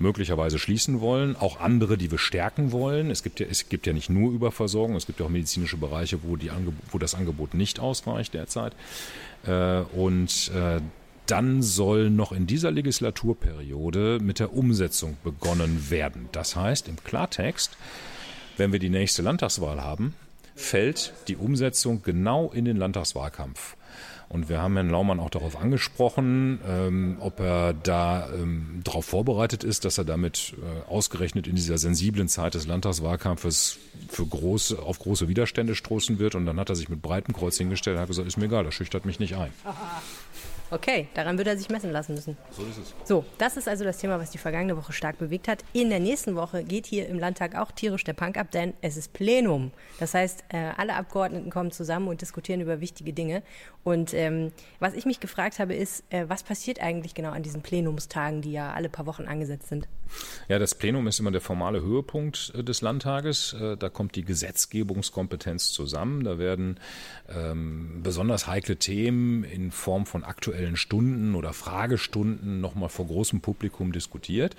möglicherweise 0.01 0.59
schließen 0.59 1.01
wollen, 1.01 1.35
auch 1.35 1.59
andere, 1.59 1.97
die 1.97 2.11
wir 2.11 2.17
stärken 2.17 2.71
wollen. 2.71 3.11
Es 3.11 3.23
gibt 3.23 3.39
ja, 3.39 3.45
es 3.49 3.69
gibt 3.69 3.87
ja 3.87 3.93
nicht 3.93 4.09
nur 4.09 4.31
Überversorgung, 4.31 4.95
es 4.95 5.05
gibt 5.05 5.19
ja 5.19 5.25
auch 5.25 5.29
medizinische 5.29 5.77
Bereiche, 5.77 6.23
wo, 6.23 6.35
die 6.35 6.51
wo 6.91 6.97
das 6.97 7.15
Angebot 7.15 7.53
nicht 7.53 7.79
ausreicht 7.79 8.33
derzeit. 8.33 8.73
Äh, 9.45 9.81
und 9.95 10.51
äh, 10.55 10.81
dann 11.27 11.61
soll 11.61 12.09
noch 12.09 12.31
in 12.31 12.47
dieser 12.47 12.71
Legislaturperiode 12.71 14.19
mit 14.21 14.39
der 14.39 14.53
Umsetzung 14.53 15.17
begonnen 15.23 15.89
werden. 15.89 16.27
Das 16.31 16.55
heißt 16.55 16.87
im 16.89 16.97
Klartext, 17.03 17.77
wenn 18.57 18.71
wir 18.71 18.79
die 18.79 18.89
nächste 18.89 19.21
Landtagswahl 19.21 19.81
haben, 19.81 20.13
fällt 20.55 21.13
die 21.27 21.37
Umsetzung 21.37 22.03
genau 22.03 22.51
in 22.51 22.65
den 22.65 22.77
Landtagswahlkampf. 22.77 23.77
Und 24.31 24.47
wir 24.47 24.61
haben 24.61 24.75
Herrn 24.75 24.89
Laumann 24.89 25.19
auch 25.19 25.29
darauf 25.29 25.59
angesprochen, 25.59 26.61
ähm, 26.65 27.17
ob 27.19 27.41
er 27.41 27.73
da 27.73 28.29
ähm, 28.33 28.79
darauf 28.81 29.03
vorbereitet 29.03 29.65
ist, 29.65 29.83
dass 29.83 29.97
er 29.97 30.05
damit 30.05 30.53
äh, 30.57 30.89
ausgerechnet 30.89 31.47
in 31.47 31.55
dieser 31.57 31.77
sensiblen 31.77 32.29
Zeit 32.29 32.53
des 32.53 32.65
Landtagswahlkampfes 32.65 33.77
für 34.07 34.25
große, 34.25 34.79
auf 34.79 34.99
große 34.99 35.27
Widerstände 35.27 35.75
stoßen 35.75 36.17
wird. 36.17 36.35
Und 36.35 36.45
dann 36.45 36.61
hat 36.61 36.69
er 36.69 36.75
sich 36.75 36.87
mit 36.87 37.01
breitem 37.01 37.33
Kreuz 37.33 37.57
hingestellt 37.57 37.97
und 37.97 38.01
hat 38.03 38.07
gesagt, 38.07 38.25
ist 38.25 38.37
mir 38.37 38.45
egal, 38.45 38.63
das 38.63 38.73
schüchtert 38.73 39.05
mich 39.05 39.19
nicht 39.19 39.35
ein. 39.35 39.51
Okay, 40.71 41.09
daran 41.13 41.37
wird 41.37 41.49
er 41.49 41.57
sich 41.57 41.69
messen 41.69 41.91
lassen 41.91 42.15
müssen. 42.15 42.37
So 42.49 42.63
ist 42.63 42.77
es. 42.77 42.95
So, 43.03 43.25
das 43.37 43.57
ist 43.57 43.67
also 43.67 43.83
das 43.83 43.97
Thema, 43.97 44.19
was 44.19 44.31
die 44.31 44.37
vergangene 44.37 44.77
Woche 44.77 44.93
stark 44.93 45.17
bewegt 45.17 45.49
hat. 45.49 45.65
In 45.73 45.89
der 45.89 45.99
nächsten 45.99 46.35
Woche 46.35 46.63
geht 46.63 46.85
hier 46.85 47.09
im 47.09 47.19
Landtag 47.19 47.55
auch 47.55 47.71
tierisch 47.71 48.05
der 48.05 48.13
Punk 48.13 48.37
ab, 48.37 48.51
denn 48.51 48.73
es 48.81 48.95
ist 48.95 49.11
Plenum. 49.11 49.71
Das 49.99 50.13
heißt, 50.13 50.45
äh, 50.47 50.71
alle 50.77 50.95
Abgeordneten 50.95 51.49
kommen 51.49 51.71
zusammen 51.71 52.07
und 52.07 52.21
diskutieren 52.21 52.61
über 52.61 52.79
wichtige 52.79 53.11
Dinge. 53.11 53.43
Und 53.83 54.13
ähm, 54.13 54.53
was 54.79 54.93
ich 54.93 55.05
mich 55.05 55.19
gefragt 55.19 55.59
habe, 55.59 55.73
ist, 55.73 56.05
äh, 56.09 56.29
was 56.29 56.43
passiert 56.43 56.79
eigentlich 56.79 57.15
genau 57.15 57.31
an 57.31 57.43
diesen 57.43 57.61
Plenumstagen, 57.61 58.41
die 58.41 58.53
ja 58.53 58.71
alle 58.71 58.87
paar 58.87 59.05
Wochen 59.05 59.25
angesetzt 59.25 59.67
sind? 59.67 59.89
Ja, 60.47 60.59
das 60.59 60.75
Plenum 60.75 61.07
ist 61.07 61.19
immer 61.19 61.31
der 61.31 61.41
formale 61.41 61.81
Höhepunkt 61.81 62.53
äh, 62.55 62.63
des 62.63 62.81
Landtages. 62.81 63.53
Äh, 63.53 63.77
da 63.77 63.89
kommt 63.89 64.15
die 64.15 64.23
Gesetzgebungskompetenz 64.23 65.71
zusammen. 65.71 66.23
Da 66.23 66.37
werden 66.37 66.79
ähm, 67.29 68.01
besonders 68.03 68.47
heikle 68.47 68.77
Themen 68.77 69.43
in 69.43 69.71
Form 69.71 70.05
von 70.05 70.23
aktuellen 70.23 70.75
Stunden 70.75 71.35
oder 71.35 71.53
Fragestunden 71.53 72.61
nochmal 72.61 72.89
vor 72.89 73.07
großem 73.07 73.41
Publikum 73.41 73.91
diskutiert. 73.91 74.55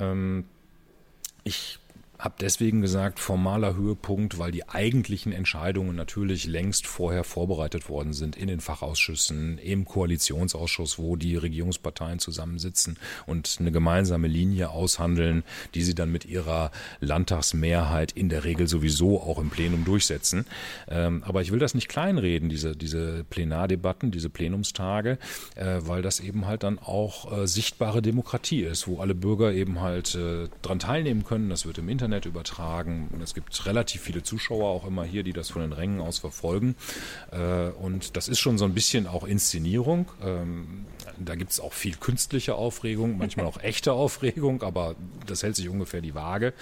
Ähm, 0.00 0.44
ich 1.44 1.78
habe 2.24 2.36
deswegen 2.40 2.80
gesagt, 2.80 3.20
formaler 3.20 3.76
Höhepunkt, 3.76 4.38
weil 4.38 4.50
die 4.50 4.66
eigentlichen 4.66 5.30
Entscheidungen 5.30 5.94
natürlich 5.94 6.46
längst 6.46 6.86
vorher 6.86 7.22
vorbereitet 7.22 7.90
worden 7.90 8.14
sind 8.14 8.34
in 8.34 8.48
den 8.48 8.60
Fachausschüssen, 8.60 9.58
im 9.58 9.84
Koalitionsausschuss, 9.84 10.98
wo 10.98 11.16
die 11.16 11.36
Regierungsparteien 11.36 12.20
zusammensitzen 12.20 12.98
und 13.26 13.58
eine 13.60 13.72
gemeinsame 13.72 14.26
Linie 14.26 14.70
aushandeln, 14.70 15.44
die 15.74 15.82
sie 15.82 15.94
dann 15.94 16.10
mit 16.10 16.24
ihrer 16.24 16.70
Landtagsmehrheit 17.00 18.12
in 18.12 18.30
der 18.30 18.44
Regel 18.44 18.68
sowieso 18.68 19.20
auch 19.20 19.38
im 19.38 19.50
Plenum 19.50 19.84
durchsetzen. 19.84 20.46
Ähm, 20.88 21.22
aber 21.26 21.42
ich 21.42 21.52
will 21.52 21.58
das 21.58 21.74
nicht 21.74 21.90
kleinreden, 21.90 22.48
diese, 22.48 22.74
diese 22.74 23.24
Plenardebatten, 23.28 24.10
diese 24.10 24.30
Plenumstage, 24.30 25.18
äh, 25.56 25.80
weil 25.80 26.00
das 26.00 26.20
eben 26.20 26.46
halt 26.46 26.62
dann 26.62 26.78
auch 26.78 27.42
äh, 27.42 27.46
sichtbare 27.46 28.00
Demokratie 28.00 28.62
ist, 28.62 28.88
wo 28.88 29.00
alle 29.00 29.14
Bürger 29.14 29.52
eben 29.52 29.82
halt 29.82 30.14
äh, 30.14 30.48
dran 30.62 30.78
teilnehmen 30.78 31.24
können. 31.24 31.50
Das 31.50 31.66
wird 31.66 31.76
im 31.76 31.90
Internet 31.90 32.13
Internet 32.14 32.26
übertragen. 32.26 33.08
Es 33.22 33.34
gibt 33.34 33.66
relativ 33.66 34.00
viele 34.00 34.22
Zuschauer 34.22 34.68
auch 34.68 34.86
immer 34.86 35.04
hier, 35.04 35.22
die 35.22 35.32
das 35.32 35.50
von 35.50 35.62
den 35.62 35.72
Rängen 35.72 36.00
aus 36.00 36.18
verfolgen. 36.18 36.76
Äh, 37.32 37.68
und 37.70 38.16
das 38.16 38.28
ist 38.28 38.38
schon 38.38 38.58
so 38.58 38.64
ein 38.64 38.74
bisschen 38.74 39.06
auch 39.06 39.24
Inszenierung. 39.24 40.08
Ähm, 40.22 40.86
da 41.18 41.34
gibt 41.34 41.50
es 41.50 41.60
auch 41.60 41.72
viel 41.72 41.96
künstliche 41.96 42.54
Aufregung, 42.54 43.18
manchmal 43.18 43.46
auch 43.46 43.58
echte 43.62 43.92
Aufregung, 43.92 44.62
aber 44.62 44.94
das 45.26 45.42
hält 45.42 45.56
sich 45.56 45.68
ungefähr 45.68 46.00
die 46.00 46.14
Waage. 46.14 46.52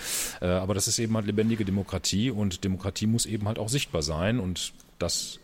Äh, 0.40 0.46
aber 0.46 0.74
das 0.74 0.88
ist 0.88 0.98
eben 0.98 1.14
halt 1.16 1.26
lebendige 1.26 1.64
Demokratie 1.64 2.30
und 2.30 2.64
Demokratie 2.64 3.06
muss 3.06 3.26
eben 3.26 3.46
halt 3.46 3.58
auch 3.58 3.68
sichtbar 3.68 4.02
sein 4.02 4.40
und 4.40 4.72
das 4.98 5.38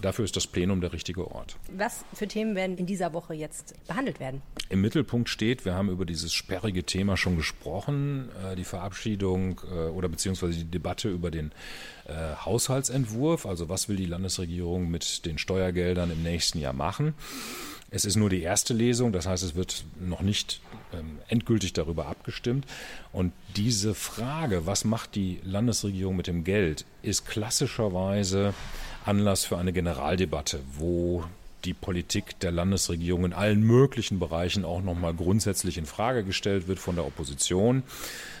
Dafür 0.00 0.24
ist 0.24 0.36
das 0.36 0.46
Plenum 0.46 0.80
der 0.80 0.92
richtige 0.92 1.30
Ort. 1.30 1.56
Was 1.76 2.04
für 2.14 2.26
Themen 2.26 2.54
werden 2.54 2.78
in 2.78 2.86
dieser 2.86 3.12
Woche 3.12 3.34
jetzt 3.34 3.74
behandelt 3.86 4.20
werden? 4.20 4.42
Im 4.68 4.80
Mittelpunkt 4.80 5.28
steht, 5.28 5.64
wir 5.64 5.74
haben 5.74 5.88
über 5.88 6.04
dieses 6.04 6.32
sperrige 6.32 6.84
Thema 6.84 7.16
schon 7.16 7.36
gesprochen, 7.36 8.30
äh, 8.44 8.56
die 8.56 8.64
Verabschiedung 8.64 9.60
äh, 9.70 9.88
oder 9.88 10.08
beziehungsweise 10.08 10.58
die 10.58 10.70
Debatte 10.70 11.08
über 11.08 11.30
den 11.30 11.52
äh, 12.06 12.12
Haushaltsentwurf. 12.44 13.46
Also 13.46 13.68
was 13.68 13.88
will 13.88 13.96
die 13.96 14.06
Landesregierung 14.06 14.90
mit 14.90 15.26
den 15.26 15.38
Steuergeldern 15.38 16.10
im 16.10 16.22
nächsten 16.22 16.58
Jahr 16.58 16.72
machen? 16.72 17.14
Es 17.92 18.04
ist 18.04 18.16
nur 18.16 18.30
die 18.30 18.42
erste 18.42 18.72
Lesung, 18.72 19.12
das 19.12 19.26
heißt, 19.26 19.42
es 19.42 19.56
wird 19.56 19.84
noch 19.98 20.20
nicht 20.20 20.60
ähm, 20.92 21.18
endgültig 21.26 21.72
darüber 21.72 22.06
abgestimmt. 22.06 22.64
Und 23.12 23.32
diese 23.56 23.94
Frage, 23.94 24.64
was 24.64 24.84
macht 24.84 25.16
die 25.16 25.40
Landesregierung 25.42 26.16
mit 26.16 26.28
dem 26.28 26.44
Geld, 26.44 26.84
ist 27.02 27.26
klassischerweise 27.26 28.54
Anlass 29.04 29.44
für 29.44 29.58
eine 29.58 29.72
Generaldebatte, 29.72 30.60
wo 30.76 31.24
die 31.64 31.74
Politik 31.74 32.38
der 32.40 32.52
Landesregierung 32.52 33.26
in 33.26 33.32
allen 33.32 33.62
möglichen 33.62 34.18
Bereichen 34.18 34.64
auch 34.64 34.82
nochmal 34.82 35.14
grundsätzlich 35.14 35.78
in 35.78 35.86
Frage 35.86 36.24
gestellt 36.24 36.68
wird 36.68 36.78
von 36.78 36.96
der 36.96 37.06
Opposition. 37.06 37.82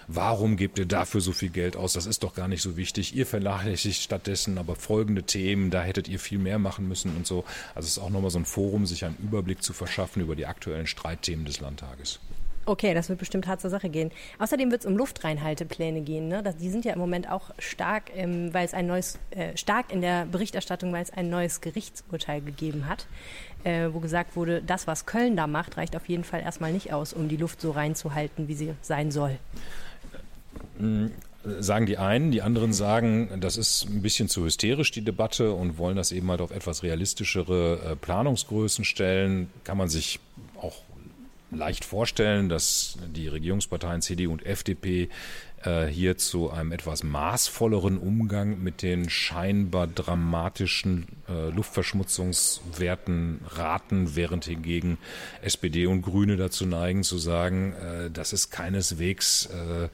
Warum 0.06 0.56
gebt 0.56 0.78
ihr 0.78 0.86
dafür 0.86 1.20
so 1.20 1.32
viel 1.32 1.50
Geld 1.50 1.76
aus? 1.76 1.92
Das 1.92 2.06
ist 2.06 2.22
doch 2.22 2.34
gar 2.34 2.48
nicht 2.48 2.62
so 2.62 2.76
wichtig. 2.76 3.14
Ihr 3.14 3.26
vernachlässigt 3.26 4.02
stattdessen 4.02 4.58
aber 4.58 4.74
folgende 4.74 5.22
Themen, 5.22 5.70
da 5.70 5.82
hättet 5.82 6.08
ihr 6.08 6.18
viel 6.18 6.38
mehr 6.38 6.58
machen 6.58 6.88
müssen 6.88 7.16
und 7.16 7.26
so. 7.26 7.44
Also 7.74 7.86
es 7.86 7.96
ist 7.96 7.98
auch 7.98 8.10
nochmal 8.10 8.30
so 8.30 8.38
ein 8.38 8.46
Forum, 8.46 8.86
sich 8.86 9.04
einen 9.04 9.16
Überblick 9.22 9.62
zu 9.62 9.72
verschaffen 9.72 10.22
über 10.22 10.34
die 10.34 10.46
aktuellen 10.46 10.86
Streitthemen 10.86 11.44
des 11.44 11.60
Landtages. 11.60 12.20
Okay, 12.70 12.94
das 12.94 13.08
wird 13.08 13.18
bestimmt 13.18 13.48
hart 13.48 13.60
zur 13.60 13.68
Sache 13.68 13.88
gehen. 13.88 14.12
Außerdem 14.38 14.70
wird 14.70 14.82
es 14.82 14.86
um 14.86 14.96
Luftreinhaltepläne 14.96 16.02
gehen. 16.02 16.28
Ne? 16.28 16.40
Die 16.60 16.70
sind 16.70 16.84
ja 16.84 16.92
im 16.92 17.00
Moment 17.00 17.28
auch 17.28 17.50
stark, 17.58 18.12
ähm, 18.14 18.54
weil 18.54 18.64
es 18.64 18.74
ein 18.74 18.86
neues, 18.86 19.18
äh, 19.30 19.56
stark 19.56 19.92
in 19.92 20.02
der 20.02 20.24
Berichterstattung, 20.26 20.92
weil 20.92 21.02
es 21.02 21.10
ein 21.10 21.28
neues 21.28 21.62
Gerichtsurteil 21.62 22.40
gegeben 22.40 22.86
hat, 22.86 23.08
äh, 23.64 23.88
wo 23.90 23.98
gesagt 23.98 24.36
wurde, 24.36 24.62
das, 24.62 24.86
was 24.86 25.04
Köln 25.04 25.36
da 25.36 25.48
macht, 25.48 25.78
reicht 25.78 25.96
auf 25.96 26.08
jeden 26.08 26.22
Fall 26.22 26.42
erstmal 26.42 26.72
nicht 26.72 26.92
aus, 26.92 27.12
um 27.12 27.28
die 27.28 27.36
Luft 27.36 27.60
so 27.60 27.72
reinzuhalten, 27.72 28.46
wie 28.46 28.54
sie 28.54 28.72
sein 28.82 29.10
soll. 29.10 29.36
Hm, 30.78 31.10
sagen 31.58 31.86
die 31.86 31.98
einen, 31.98 32.30
die 32.30 32.40
anderen 32.40 32.72
sagen, 32.72 33.40
das 33.40 33.56
ist 33.56 33.88
ein 33.88 34.00
bisschen 34.00 34.28
zu 34.28 34.44
hysterisch, 34.44 34.92
die 34.92 35.02
Debatte, 35.02 35.54
und 35.54 35.76
wollen 35.76 35.96
das 35.96 36.12
eben 36.12 36.30
halt 36.30 36.40
auf 36.40 36.52
etwas 36.52 36.84
realistischere 36.84 37.80
äh, 37.84 37.96
Planungsgrößen 37.96 38.84
stellen. 38.84 39.50
Kann 39.64 39.76
man 39.76 39.88
sich 39.88 40.20
auch 40.62 40.84
leicht 41.50 41.84
vorstellen, 41.84 42.48
dass 42.48 42.96
die 43.14 43.28
Regierungsparteien 43.28 44.02
CDU 44.02 44.32
und 44.32 44.44
FDP 44.44 45.08
äh, 45.64 45.86
hier 45.86 46.16
zu 46.16 46.50
einem 46.50 46.72
etwas 46.72 47.02
maßvolleren 47.02 47.98
Umgang 47.98 48.62
mit 48.62 48.82
den 48.82 49.10
scheinbar 49.10 49.86
dramatischen 49.86 51.06
äh, 51.28 51.50
Luftverschmutzungswerten 51.50 53.40
raten, 53.46 54.16
während 54.16 54.46
hingegen 54.46 54.98
SPD 55.42 55.86
und 55.86 56.02
Grüne 56.02 56.36
dazu 56.36 56.66
neigen 56.66 57.02
zu 57.02 57.18
sagen, 57.18 57.74
äh, 57.74 58.10
das 58.10 58.32
ist 58.32 58.50
keineswegs 58.50 59.46
äh, 59.46 59.88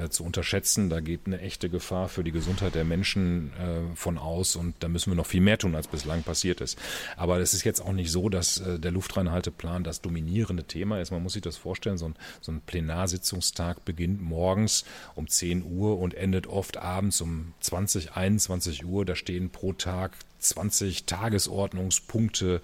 äh, 0.00 0.08
zu 0.08 0.24
unterschätzen. 0.24 0.90
Da 0.90 1.00
geht 1.00 1.20
eine 1.26 1.40
echte 1.40 1.68
Gefahr 1.68 2.08
für 2.08 2.24
die 2.24 2.32
Gesundheit 2.32 2.74
der 2.74 2.84
Menschen 2.84 3.52
äh, 3.58 3.96
von 3.96 4.18
aus 4.18 4.56
und 4.56 4.74
da 4.80 4.88
müssen 4.88 5.10
wir 5.12 5.16
noch 5.16 5.26
viel 5.26 5.40
mehr 5.40 5.58
tun, 5.58 5.74
als 5.74 5.86
bislang 5.86 6.22
passiert 6.22 6.60
ist. 6.60 6.78
Aber 7.16 7.38
es 7.38 7.54
ist 7.54 7.64
jetzt 7.64 7.80
auch 7.80 7.92
nicht 7.92 8.10
so, 8.10 8.28
dass 8.28 8.62
der 8.64 8.90
Luftreinhalteplan 8.90 9.84
das 9.84 10.00
dominierende 10.00 10.64
Thema 10.64 11.00
ist. 11.00 11.10
Man 11.10 11.22
muss 11.22 11.34
sich 11.34 11.42
das 11.42 11.56
vorstellen, 11.56 11.98
so 11.98 12.06
ein, 12.06 12.14
so 12.40 12.52
ein 12.52 12.60
Plenarsitzungstag 12.60 13.84
beginnt 13.84 14.20
morgens 14.20 14.84
um 15.14 15.28
10 15.28 15.64
Uhr 15.64 15.98
und 15.98 16.14
endet 16.14 16.46
oft 16.46 16.76
abends 16.76 17.20
um 17.20 17.54
20, 17.60 18.12
21 18.16 18.84
Uhr. 18.84 19.04
Da 19.04 19.14
stehen 19.14 19.50
pro 19.50 19.72
Tag 19.72 20.12
20 20.38 21.06
Tagesordnungspunkte 21.06 22.60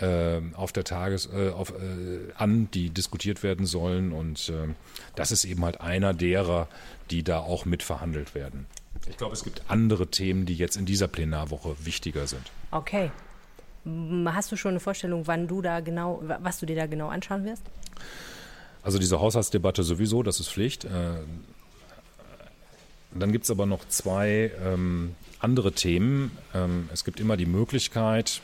äh, 0.00 0.40
auf 0.54 0.72
der 0.72 0.84
Tages 0.84 1.28
äh, 1.32 1.50
auf, 1.50 1.70
äh, 1.70 2.32
an, 2.36 2.70
die 2.72 2.90
diskutiert 2.90 3.42
werden 3.42 3.66
sollen. 3.66 4.12
Und 4.12 4.48
äh, 4.48 4.74
das 5.14 5.32
ist 5.32 5.44
eben 5.44 5.64
halt 5.64 5.80
einer 5.80 6.14
derer, 6.14 6.68
die 7.10 7.22
da 7.22 7.38
auch 7.38 7.64
mitverhandelt 7.64 8.34
werden. 8.34 8.66
Ich 9.08 9.16
glaube, 9.16 9.34
es 9.34 9.44
gibt 9.44 9.62
andere 9.68 10.08
Themen, 10.08 10.46
die 10.46 10.54
jetzt 10.54 10.76
in 10.76 10.86
dieser 10.86 11.08
Plenarwoche 11.08 11.76
wichtiger 11.84 12.26
sind. 12.26 12.42
Okay. 12.70 13.10
Hast 14.26 14.52
du 14.52 14.56
schon 14.56 14.72
eine 14.72 14.80
Vorstellung, 14.80 15.26
wann 15.26 15.48
du 15.48 15.62
da 15.62 15.80
genau, 15.80 16.22
was 16.22 16.60
du 16.60 16.66
dir 16.66 16.76
da 16.76 16.86
genau 16.86 17.08
anschauen 17.08 17.44
wirst? 17.44 17.62
Also 18.82 18.98
diese 18.98 19.20
Haushaltsdebatte 19.20 19.82
sowieso, 19.82 20.22
das 20.22 20.38
ist 20.40 20.50
Pflicht. 20.50 20.86
Dann 23.14 23.32
gibt 23.32 23.44
es 23.44 23.50
aber 23.50 23.66
noch 23.66 23.86
zwei 23.88 24.52
ähm, 24.64 25.14
andere 25.40 25.72
Themen. 25.72 26.30
Ähm, 26.54 26.88
es 26.92 27.04
gibt 27.04 27.20
immer 27.20 27.36
die 27.36 27.46
Möglichkeit, 27.46 28.40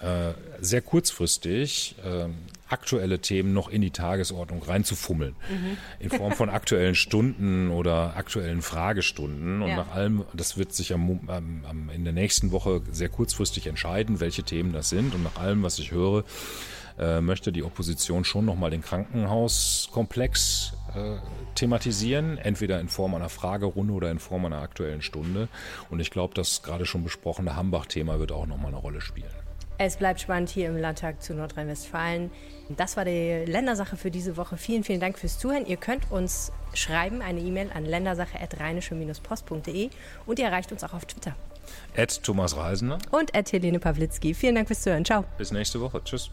äh, 0.00 0.32
sehr 0.60 0.80
kurzfristig 0.80 1.96
äh, 2.04 2.28
aktuelle 2.68 3.18
Themen 3.18 3.52
noch 3.52 3.68
in 3.68 3.80
die 3.80 3.90
Tagesordnung 3.90 4.62
reinzufummeln. 4.62 5.34
Mhm. 5.50 5.76
In 5.98 6.10
Form 6.10 6.32
von 6.32 6.50
aktuellen 6.50 6.94
Stunden 6.94 7.70
oder 7.70 8.16
aktuellen 8.16 8.62
Fragestunden. 8.62 9.62
Und 9.62 9.68
ja. 9.68 9.76
nach 9.76 9.90
allem, 9.92 10.24
das 10.34 10.56
wird 10.56 10.72
sich 10.72 10.92
am, 10.92 11.20
am, 11.26 11.90
in 11.90 12.04
der 12.04 12.12
nächsten 12.12 12.52
Woche 12.52 12.82
sehr 12.92 13.08
kurzfristig 13.08 13.66
entscheiden, 13.66 14.20
welche 14.20 14.42
Themen 14.42 14.72
das 14.72 14.88
sind. 14.90 15.14
Und 15.14 15.22
nach 15.24 15.36
allem, 15.36 15.62
was 15.62 15.78
ich 15.78 15.90
höre, 15.90 16.24
äh, 16.98 17.20
möchte 17.20 17.52
die 17.52 17.62
Opposition 17.62 18.24
schon 18.24 18.44
nochmal 18.44 18.70
den 18.70 18.82
Krankenhauskomplex 18.82 20.74
thematisieren, 21.54 22.38
entweder 22.38 22.80
in 22.80 22.88
Form 22.88 23.14
einer 23.14 23.28
Fragerunde 23.28 23.92
oder 23.92 24.10
in 24.10 24.18
Form 24.18 24.44
einer 24.44 24.60
aktuellen 24.60 25.02
Stunde. 25.02 25.48
Und 25.90 26.00
ich 26.00 26.10
glaube, 26.10 26.34
das 26.34 26.62
gerade 26.62 26.86
schon 26.86 27.04
besprochene 27.04 27.56
Hambach-Thema 27.56 28.18
wird 28.18 28.32
auch 28.32 28.46
nochmal 28.46 28.68
eine 28.68 28.76
Rolle 28.76 29.00
spielen. 29.00 29.30
Es 29.80 29.96
bleibt 29.96 30.20
spannend 30.20 30.50
hier 30.50 30.68
im 30.68 30.76
Landtag 30.76 31.22
zu 31.22 31.34
Nordrhein-Westfalen. 31.34 32.32
Das 32.68 32.96
war 32.96 33.04
die 33.04 33.44
Ländersache 33.46 33.96
für 33.96 34.10
diese 34.10 34.36
Woche. 34.36 34.56
Vielen, 34.56 34.82
vielen 34.82 34.98
Dank 34.98 35.16
fürs 35.18 35.38
Zuhören. 35.38 35.66
Ihr 35.66 35.76
könnt 35.76 36.10
uns 36.10 36.50
schreiben, 36.74 37.22
eine 37.22 37.38
E-Mail 37.40 37.70
an 37.72 37.84
ländersache.rheinische-post.de 37.84 39.90
und 40.26 40.40
ihr 40.40 40.46
erreicht 40.46 40.72
uns 40.72 40.82
auch 40.82 40.94
auf 40.94 41.06
Twitter. 41.06 41.36
Ed 41.94 42.24
Thomas 42.24 42.56
Reisender. 42.56 42.98
Und 43.12 43.32
Ed 43.34 43.52
Helene 43.52 43.78
Pawlitzki. 43.78 44.34
Vielen 44.34 44.56
Dank 44.56 44.66
fürs 44.66 44.82
Zuhören. 44.82 45.04
Ciao. 45.04 45.24
Bis 45.36 45.52
nächste 45.52 45.80
Woche. 45.80 46.02
Tschüss. 46.02 46.32